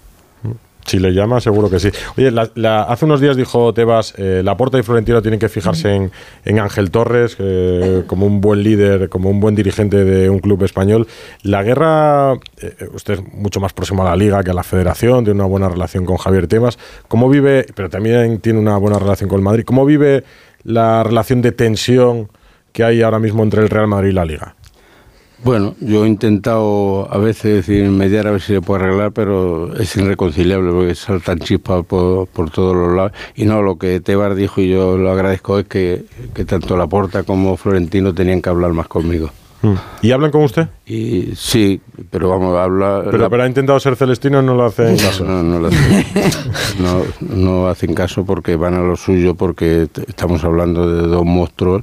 [0.87, 1.89] Si le llama, seguro que sí.
[2.19, 6.13] Oye, la- hace unos días dijo Tebas, eh, Laporta y Florentino tienen que fijarse en,
[6.45, 10.63] en Ángel Torres eh, como un buen líder, como un buen dirigente de un club
[10.63, 11.07] español.
[11.43, 15.25] La guerra, eh, usted es mucho más próximo a la liga que a la federación,
[15.25, 16.79] tiene una buena relación con Javier Tebas.
[17.09, 20.23] ¿Cómo vive, pero también tiene una buena relación con el Madrid, cómo vive
[20.65, 22.29] la relación de tensión
[22.73, 24.55] que hay ahora mismo entre el Real Madrid y la liga?
[25.43, 29.77] Bueno, yo he intentado a veces decir, mediar a ver si le puedo arreglar, pero
[29.77, 33.13] es irreconciliable porque saltan chispas por, por todos los lados.
[33.35, 37.25] Y no, lo que Tebar dijo y yo lo agradezco es que, que tanto Laporta
[37.25, 39.31] como Florentino tenían que hablar más conmigo.
[40.03, 40.69] ¿Y hablan con usted?
[40.87, 41.81] Y sí,
[42.11, 43.01] pero vamos, habla...
[43.05, 45.25] Pero, la- pero ha intentado ser celestino y no lo hace en caso.
[45.25, 46.05] No, no, lo hacen,
[46.81, 47.01] no,
[47.35, 51.83] no hacen caso porque van a lo suyo, porque estamos hablando de dos monstruos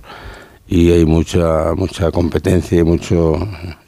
[0.74, 3.36] y hay mucha mucha competencia y mucho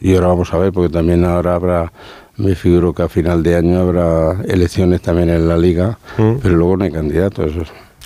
[0.01, 1.93] y ahora vamos a ver porque también ahora habrá
[2.35, 6.33] me figuro que a final de año habrá elecciones también en la liga Mm.
[6.41, 7.53] pero luego no hay candidatos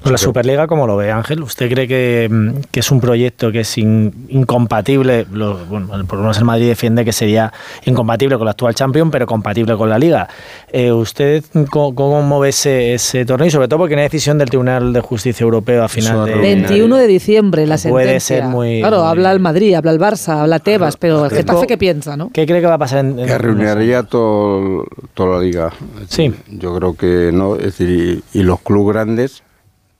[0.04, 1.42] Con la Superliga, ¿cómo lo ve Ángel?
[1.44, 5.26] ¿Usted cree que, mm, que es un proyecto que es in- incompatible?
[5.34, 7.52] Lo- bueno, por lo menos el Madrid defiende que sería
[7.84, 10.30] incompatible con la actual Champions, pero compatible con la Liga.
[10.72, 13.48] Eh, ¿Usted cómo, cómo ve ese, ese torneo?
[13.48, 16.36] Y sobre todo porque hay una decisión del Tribunal de Justicia Europeo a final de...
[16.36, 17.92] 21 de diciembre, la sentencia.
[18.08, 21.32] Puede ser muy- Claro, muy- habla el Madrid, habla el Barça, habla Tebas, pero el
[21.32, 22.30] Getafe, ¿qué piensa, no?
[22.32, 24.86] ¿Qué cree que va a pasar en, en- que reuniría todo,
[25.16, 25.74] toda la liga
[26.08, 26.34] Sí.
[26.50, 29.44] yo creo que no es decir y, y los clubes grandes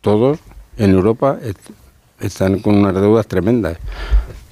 [0.08, 0.40] todos
[0.78, 1.70] en Europa est-
[2.22, 3.78] están con unas deudas tremendas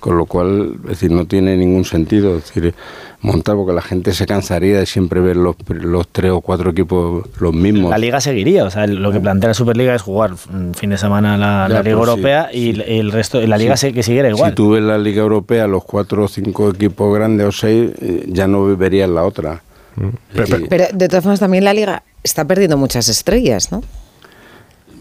[0.02, 2.76] con lo cual es decir no tiene ningún sentido es decir
[3.22, 6.70] montar porque la gente se cansaría de siempre ver los, pr- los tres o cuatro
[6.72, 10.34] equipos los mismos La liga seguiría, o sea, lo que plantea la Superliga es jugar
[10.54, 12.12] un fin de semana la, Ya, la Liga pues sí.
[12.12, 13.94] Europea y el- el resto, la Liga Sí.
[13.94, 14.52] que siguiera igual.
[14.52, 18.26] si tú ves la liga europea los cuatro o cinco equipos grandes o seis eh,
[18.28, 19.64] ya no verías la otra
[19.96, 23.82] Pero- decir, Pero de todas formas también la liga está perdiendo muchas estrellas, ¿no?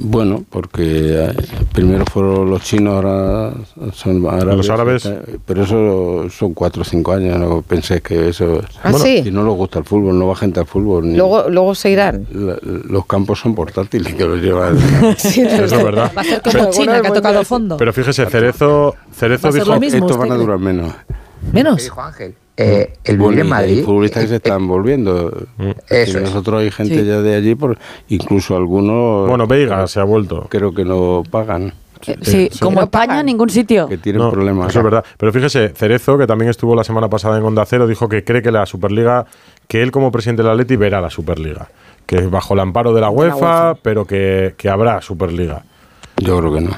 [0.01, 1.33] Bueno, porque eh,
[1.73, 3.53] primero fueron los chinos, ahora
[3.93, 4.57] son árabes.
[4.57, 5.09] Los árabes.
[5.47, 8.61] Pero eso son cuatro o cinco años, no pensé que eso...
[8.83, 9.23] ¿Ah, sí?
[9.23, 11.09] Si no les gusta el fútbol, no va gente al fútbol.
[11.09, 12.27] ni- Luego, luego se irán.
[12.33, 14.77] la- los campos son portátiles que los llevan.
[15.17, 16.11] Sí, Eso es verdad.
[16.17, 17.77] Va a ser como Pero- China, que ha tocado fondo.
[17.77, 19.75] Pero fíjese, Cerezo, Cerezo dijo...
[19.75, 20.93] Estos ¿usted van a durar menos.
[20.93, 21.15] ¿Qué
[21.53, 21.83] Menos.
[21.83, 22.35] dijo Ángel?
[22.57, 23.79] Eh, el Bueno, vivir en y Madrid.
[23.79, 25.29] Hay futbolistas que se eh, están volviendo.
[25.89, 26.23] Eso es.
[26.23, 27.05] nosotros hay gente Sí.
[27.07, 27.77] ya de allí, por,
[28.09, 29.29] incluso algunos...
[29.29, 30.47] Bueno, Veiga se ha vuelto.
[30.49, 31.73] Creo que no pagan,
[32.07, 32.59] Eh, Sí, sí.
[32.61, 33.89] como España, ningún sitio.
[33.89, 34.69] que tienen No, problemas.
[34.69, 35.05] Eso es verdad.
[35.17, 38.43] Pero fíjese, Cerezo, que también estuvo la semana pasada en Onda Cero, dijo que cree
[38.43, 39.25] que la Superliga,
[39.67, 41.69] que él como presidente del Atleti verá la Superliga.
[42.07, 45.65] Que es bajo el amparo de la UEFA, pero que, que habrá Superliga.
[46.19, 46.71] Yo creo que no.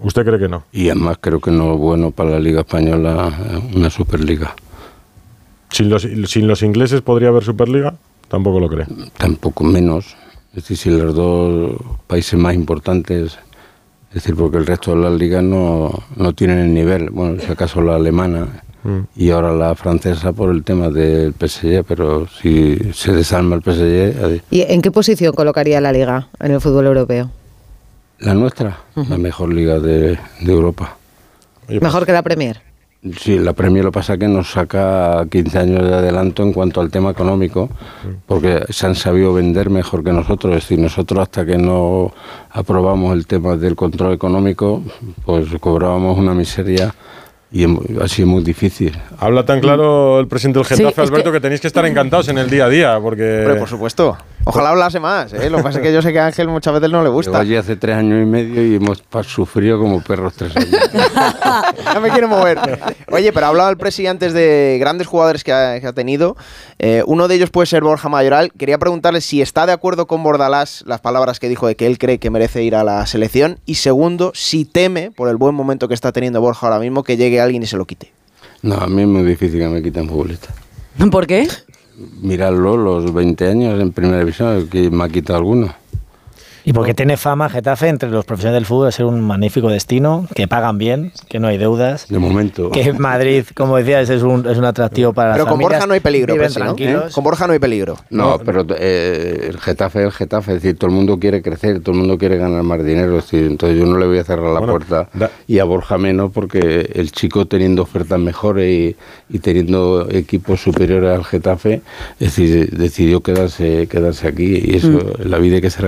[0.00, 0.64] ¿Usted cree que no?
[0.72, 4.54] Y además creo que no es bueno para la Liga Española eh, una Superliga.
[5.72, 7.94] ¿Sin los, ¿Sin los ingleses podría haber Superliga?
[8.28, 8.86] Tampoco lo cree.
[9.16, 10.16] Tampoco menos.
[10.50, 13.38] Es decir, si los dos países más importantes,
[14.08, 17.08] es decir, porque el resto de las ligas no, no tienen el nivel.
[17.08, 18.98] Bueno, si acaso la alemana mm.
[19.16, 24.42] y ahora la francesa por el tema del PSG, pero si se desarma el PSG.
[24.50, 27.30] ¿Y en qué posición colocaría la liga en el fútbol europeo?
[28.18, 30.96] La nuestra, la mejor liga de, de Europa.
[31.68, 32.60] ¿Mejor que la Premier?
[33.18, 36.88] Sí, la Premier lo pasa que nos saca 15 años de adelanto en cuanto al
[36.88, 37.68] tema económico,
[38.26, 40.56] porque se han sabido vender mejor que nosotros.
[40.56, 42.12] Es decir, nosotros hasta que no
[42.50, 44.84] aprobamos el tema del control económico,
[45.24, 46.94] pues cobrábamos una miseria
[47.50, 47.64] y
[48.00, 48.96] ha sido muy difícil.
[49.18, 51.40] Habla tan claro el presidente del Getafe, Alberto, que...
[51.40, 53.56] tenéis que estar encantados en el día a día, porque...
[53.58, 54.16] por supuesto.
[54.44, 55.48] Ojalá hablase más, ¿eh?
[55.50, 57.30] Lo que pasa es que yo sé que a Ángel muchas veces no le gusta.
[57.30, 60.70] Llevo allí hace tres años y medio y hemos sufrido como perros tres años.
[61.94, 62.58] no me quiero mover.
[63.10, 66.36] Oye, pero hablaba el presidente antes de grandes jugadores que ha, tenido.
[66.78, 68.52] Eh, uno de ellos puede ser Borja Mayoral.
[68.52, 71.98] Quería preguntarle si está de acuerdo con Bordalás las palabras que dijo de que él
[71.98, 73.58] cree que merece ir a la selección.
[73.64, 77.16] Y segundo, si teme, por el buen momento que está teniendo Borja ahora mismo, que
[77.16, 78.12] llegue alguien y se lo quite.
[78.62, 80.48] No, a mí es muy difícil que me quiten futbolista.
[81.10, 81.48] ¿Por qué?
[82.20, 85.81] Mirarlo los 20 años en primera división, que me ha quitado alguno.
[86.64, 90.26] Y porque tiene fama Getafe entre los profesionales del fútbol de ser un magnífico destino,
[90.34, 92.06] que pagan bien, que no hay deudas.
[92.08, 92.70] De momento.
[92.70, 96.00] Que Madrid, como decías, es un, es un atractivo para Pero con Borja no hay
[96.00, 96.76] peligro, ¿no?
[97.12, 97.96] Con Borja no hay peligro.
[98.10, 101.80] No, pero eh, el Getafe es el Getafe, es decir, todo el mundo quiere crecer,
[101.80, 104.60] todo el mundo quiere ganar más dinero, entonces yo no le voy a cerrar la
[104.60, 105.08] puerta
[105.46, 108.96] y a Borja menos porque el chico teniendo ofertas mejores y,
[109.28, 111.82] y teniendo equipos superiores al Getafe,
[112.20, 115.28] es decir, decidió quedarse, quedarse aquí y eso mm.
[115.28, 115.86] la vida hay que ser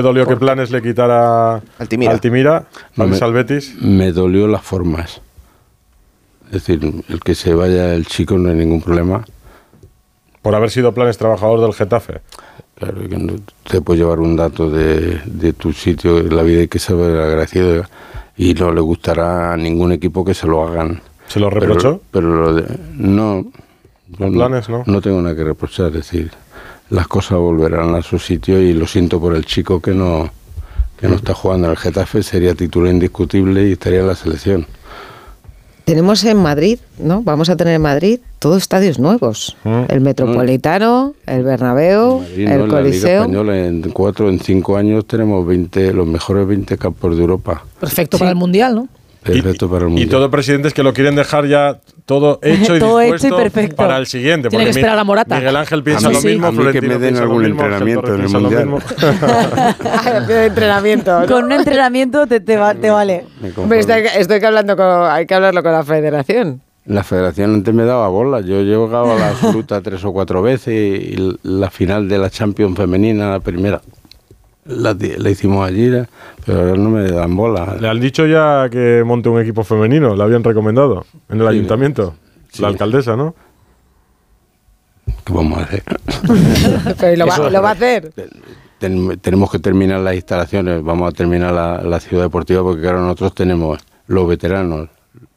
[0.00, 3.74] agradecido dolió que Planes le quitara Altimira, Altimira al Betis?
[3.80, 5.20] Me dolió las formas.
[6.46, 9.24] Es decir, el que se vaya el chico no hay ningún problema.
[10.42, 12.20] Por haber sido Planes trabajador del Getafe.
[12.74, 13.34] Claro, que no
[13.68, 17.84] te puedo llevar un dato de, de tu sitio, la vida hay que saber agradecido
[18.36, 21.02] y no le gustará a ningún equipo que se lo hagan.
[21.26, 22.00] ¿Se lo reprochó?
[22.10, 22.64] Pero,
[22.96, 23.46] no,
[24.16, 24.82] planes, no.
[24.86, 26.30] No tengo nada que reprochar, es decir,
[26.90, 30.30] las cosas volverán a su sitio y lo siento por el chico que no,
[30.98, 34.66] que no está jugando en el Getafe, sería titular indiscutible y estaría en la selección.
[35.84, 37.22] Tenemos en Madrid, ¿no?
[37.22, 39.56] Vamos a tener en Madrid todos estadios nuevos.
[39.64, 39.82] Mm.
[39.88, 43.24] El Metropolitano, el Bernabéu, el Coliseo.
[43.24, 47.64] En la en cuatro, en cinco años tenemos 20, los mejores 20 campos de Europa.
[47.80, 48.88] Perfecto para el Mundial, ¿no?
[49.22, 51.80] Perfecto para el Y todo presidentes que lo quieren dejar ya
[52.14, 53.76] todo hecho y dispuesto perfecto.
[53.76, 54.48] para el siguiente.
[54.48, 55.36] Tiene que esperar a Morata.
[55.36, 58.68] Miguel Ángel piensa lo mismo, a mí que me den algún entrenamiento en el Mundial.
[60.28, 61.22] entrenamiento.
[61.28, 63.26] Con un entrenamiento te, te, vale.
[64.16, 66.60] estoy, que hablando con, hay que hablarlo con la federación.
[66.86, 68.40] La federación antes me daba bola.
[68.40, 72.28] Yo he llegado a la absoluta tres o cuatro veces y la final de la
[72.28, 73.80] Champions femenina, la primera,
[74.70, 75.90] la, hicimos allí,
[76.44, 77.76] pero ahora no me dan bola.
[77.80, 80.14] ¿Le han dicho ya que monte un equipo femenino?
[80.14, 82.14] ¿Le habían recomendado en el ayuntamiento?
[82.58, 83.34] La alcaldesa, ¿no?
[85.24, 85.82] ¿Qué vamos a hacer?
[87.18, 88.12] lo, va, a hacer.
[89.20, 93.78] tenemos que terminar las instalaciones, vamos a terminar la, ciudad deportiva porque ahora nosotros tenemos
[94.06, 94.88] los veteranos,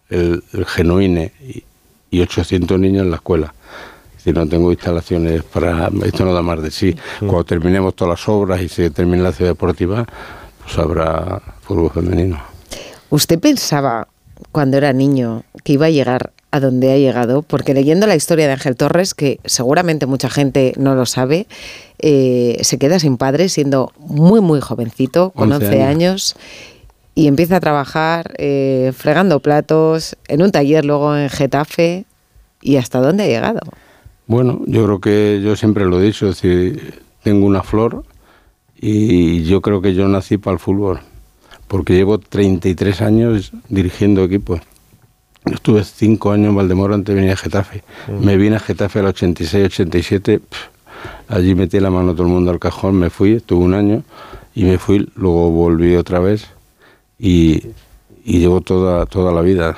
[0.09, 1.63] el, genuine y,
[2.11, 3.53] y 800 niños en la escuela
[4.24, 5.89] si no tengo instalaciones para...
[6.05, 6.95] Esto no da más de sí.
[7.19, 7.28] Mm.
[7.28, 10.05] Cuando terminemos todas las obras y se termine la ciudad deportiva,
[10.63, 12.41] pues habrá fútbol femenino.
[13.09, 14.07] ¿Usted pensaba
[14.51, 17.41] cuando era niño que iba a llegar a donde ha llegado?
[17.41, 21.47] Porque leyendo la historia de Ángel Torres, que seguramente mucha gente no lo sabe,
[21.99, 26.36] eh, se queda sin padre siendo muy, muy jovencito, con 11, años.
[27.13, 32.05] y empieza a trabajar eh, fregando platos en un taller luego en Getafe.
[32.61, 33.59] ¿Y hasta dónde ha llegado?
[34.26, 38.03] Bueno, yo creo que yo siempre lo he dicho, es decir, tengo una flor
[38.76, 40.99] y yo creo que yo nací para el fútbol,
[41.67, 44.61] porque llevo 33 años dirigiendo equipos.
[45.45, 47.84] Estuve cinco años en Valdemoro antes de venir a Getafe.
[48.07, 48.26] Mm.
[48.26, 50.41] Me vine a Getafe al 86-87,
[51.28, 54.03] allí metí la mano todo el mundo al cajón, me fui, estuve un año
[54.55, 56.47] y me fui, luego volví otra vez
[57.19, 57.61] y,
[58.24, 59.78] y llevo toda, toda la vida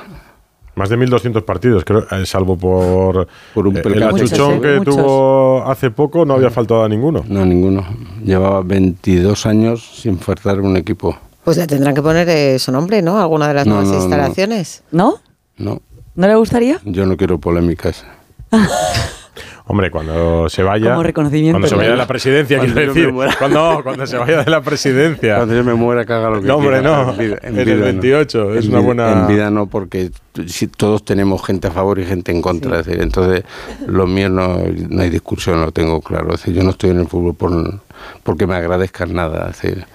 [0.75, 5.63] más de 1.200 partidos, creo, eh, salvo por, por un eh, el achuchón que tuvo
[5.65, 7.23] hace poco, no había faltado a ninguno.
[7.27, 7.85] No, ninguno.
[8.23, 11.17] Llevaba 22 años sin faltar un equipo.
[11.43, 13.19] Pues le tendrán que poner eh, su nombre, ¿no?
[13.19, 14.83] Alguna de las nuevas instalaciones.
[14.91, 15.15] No.
[15.57, 15.81] ¿No?
[16.15, 16.79] ¿No le gustaría?
[16.85, 18.05] Yo no quiero polémicas.
[19.65, 20.91] Hombre, cuando se vaya.
[20.91, 23.13] Como reconocimiento, Cuando se vaya de la presidencia, Cuando quiero yo me decir.
[23.13, 23.35] muera.
[23.39, 25.35] Cuando, cuando se vaya de la presidencia.
[25.37, 27.03] Cuando yo me muera, haga lo que No, hombre, quiera.
[27.05, 27.13] no.
[27.13, 27.83] vida- En el vida no.
[27.85, 30.11] 28, es En una vida- buena- En vida no, porque
[30.47, 32.79] si todos tenemos gente a favor y gente en contra.
[32.79, 33.43] Es decir, entonces,
[33.87, 34.57] lo mío no,
[34.89, 36.33] no hay discusión, lo tengo claro.
[36.33, 37.79] Es decir, yo no estoy en el fútbol por,
[38.23, 39.49] porque me agradezcan nada.
[39.51, 39.85] Es decir,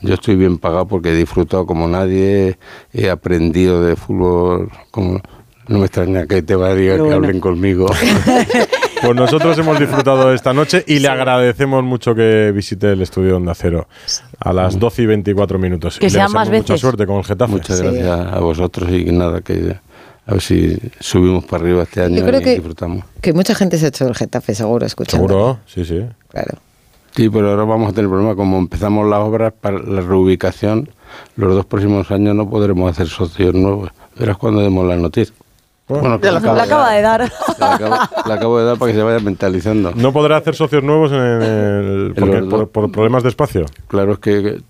[0.00, 2.56] yo estoy bien pagado porque he disfrutado como nadie,
[2.92, 5.20] he aprendido de fútbol como...
[5.66, 7.16] No me extraña que te va a decir que bueno.
[7.16, 7.88] hablen conmigo.
[9.02, 13.54] Pues nosotros hemos disfrutado esta noche y le agradecemos mucho que visite el estudio Onda
[13.54, 13.86] Cero
[14.40, 15.98] a las 12 y 24 minutos.
[15.98, 16.80] Que Le sean más Mucha veces.
[16.80, 17.52] suerte con el Getafe.
[17.52, 17.84] Muchas Sí.
[17.84, 19.76] gracias a vosotros y que nada, que
[20.26, 23.04] a ver si subimos para arriba este año Yo creo y que, disfrutamos.
[23.20, 25.26] que mucha gente se ha hecho el Getafe, seguro, escuchando.
[25.28, 26.04] Seguro, sí, sí.
[26.28, 26.58] Claro.
[27.14, 28.34] Sí, pero ahora vamos a tener problema.
[28.36, 30.88] Como empezamos las obras para la reubicación,
[31.36, 33.90] los dos próximos años no podremos hacer socios nuevos.
[34.18, 35.34] Verás cuando demos la noticia.
[35.88, 37.32] Bueno, que La, acabo la acaba de dar.
[37.58, 39.92] La acabo, la acabo de dar para que se vaya mentalizando.
[39.94, 43.64] No podrá hacer socios nuevos en el, porque- por, por problemas de espacio.
[43.88, 44.60] Claro, es que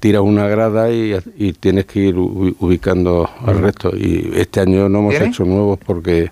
[0.00, 3.90] tiras una grada y, y tienes que ir ubi- ubicando al resto.
[3.96, 5.26] Y este año no hemos ¿Tiene?
[5.26, 6.30] hecho nuevos porque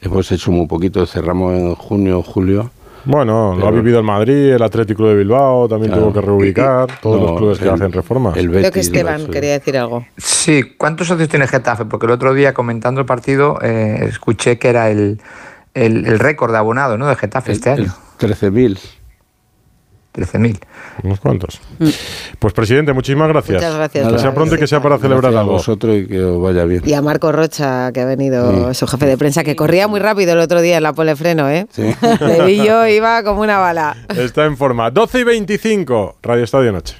[0.00, 1.04] hemos hecho muy poquito.
[1.06, 2.70] Cerramos en junio o julio.
[3.06, 6.06] Bueno, lo ha vivido el Madrid, el Atlético de Bilbao, también Claro.
[6.06, 8.36] tuvo que reubicar, todos No, los clubes que hacen reformas.
[8.36, 10.06] el Creo que Betis, Esteban quería decir algo.
[10.16, 11.84] Sí, ¿cuántos socios tiene Getafe?
[11.84, 15.20] Porque el otro día comentando el partido eh, escuché que era el,
[15.74, 17.06] el, el récord de abonado ¿no?
[17.06, 18.78] de Getafe este año, 13.000.
[20.14, 20.58] 13.000.
[21.02, 21.60] Unos cuantos.
[22.38, 23.56] Pues, presidente, muchísimas gracias.
[23.56, 25.52] Muchas gracias Que sea pronto y que sea para celebrar Gracias a algo.
[25.54, 26.82] vosotros y que os vaya bien.
[26.86, 28.78] Y a Marco Rocha, que ha venido Sí.
[28.78, 31.66] su jefe de prensa, que corría muy rápido el otro día en la polefreno, ¿eh?
[31.70, 31.94] Sí.
[32.20, 33.96] Le vi yo, iba como una bala.
[34.16, 34.90] Está en forma.
[34.90, 36.96] 12 y 25, Radio Estadio Noche.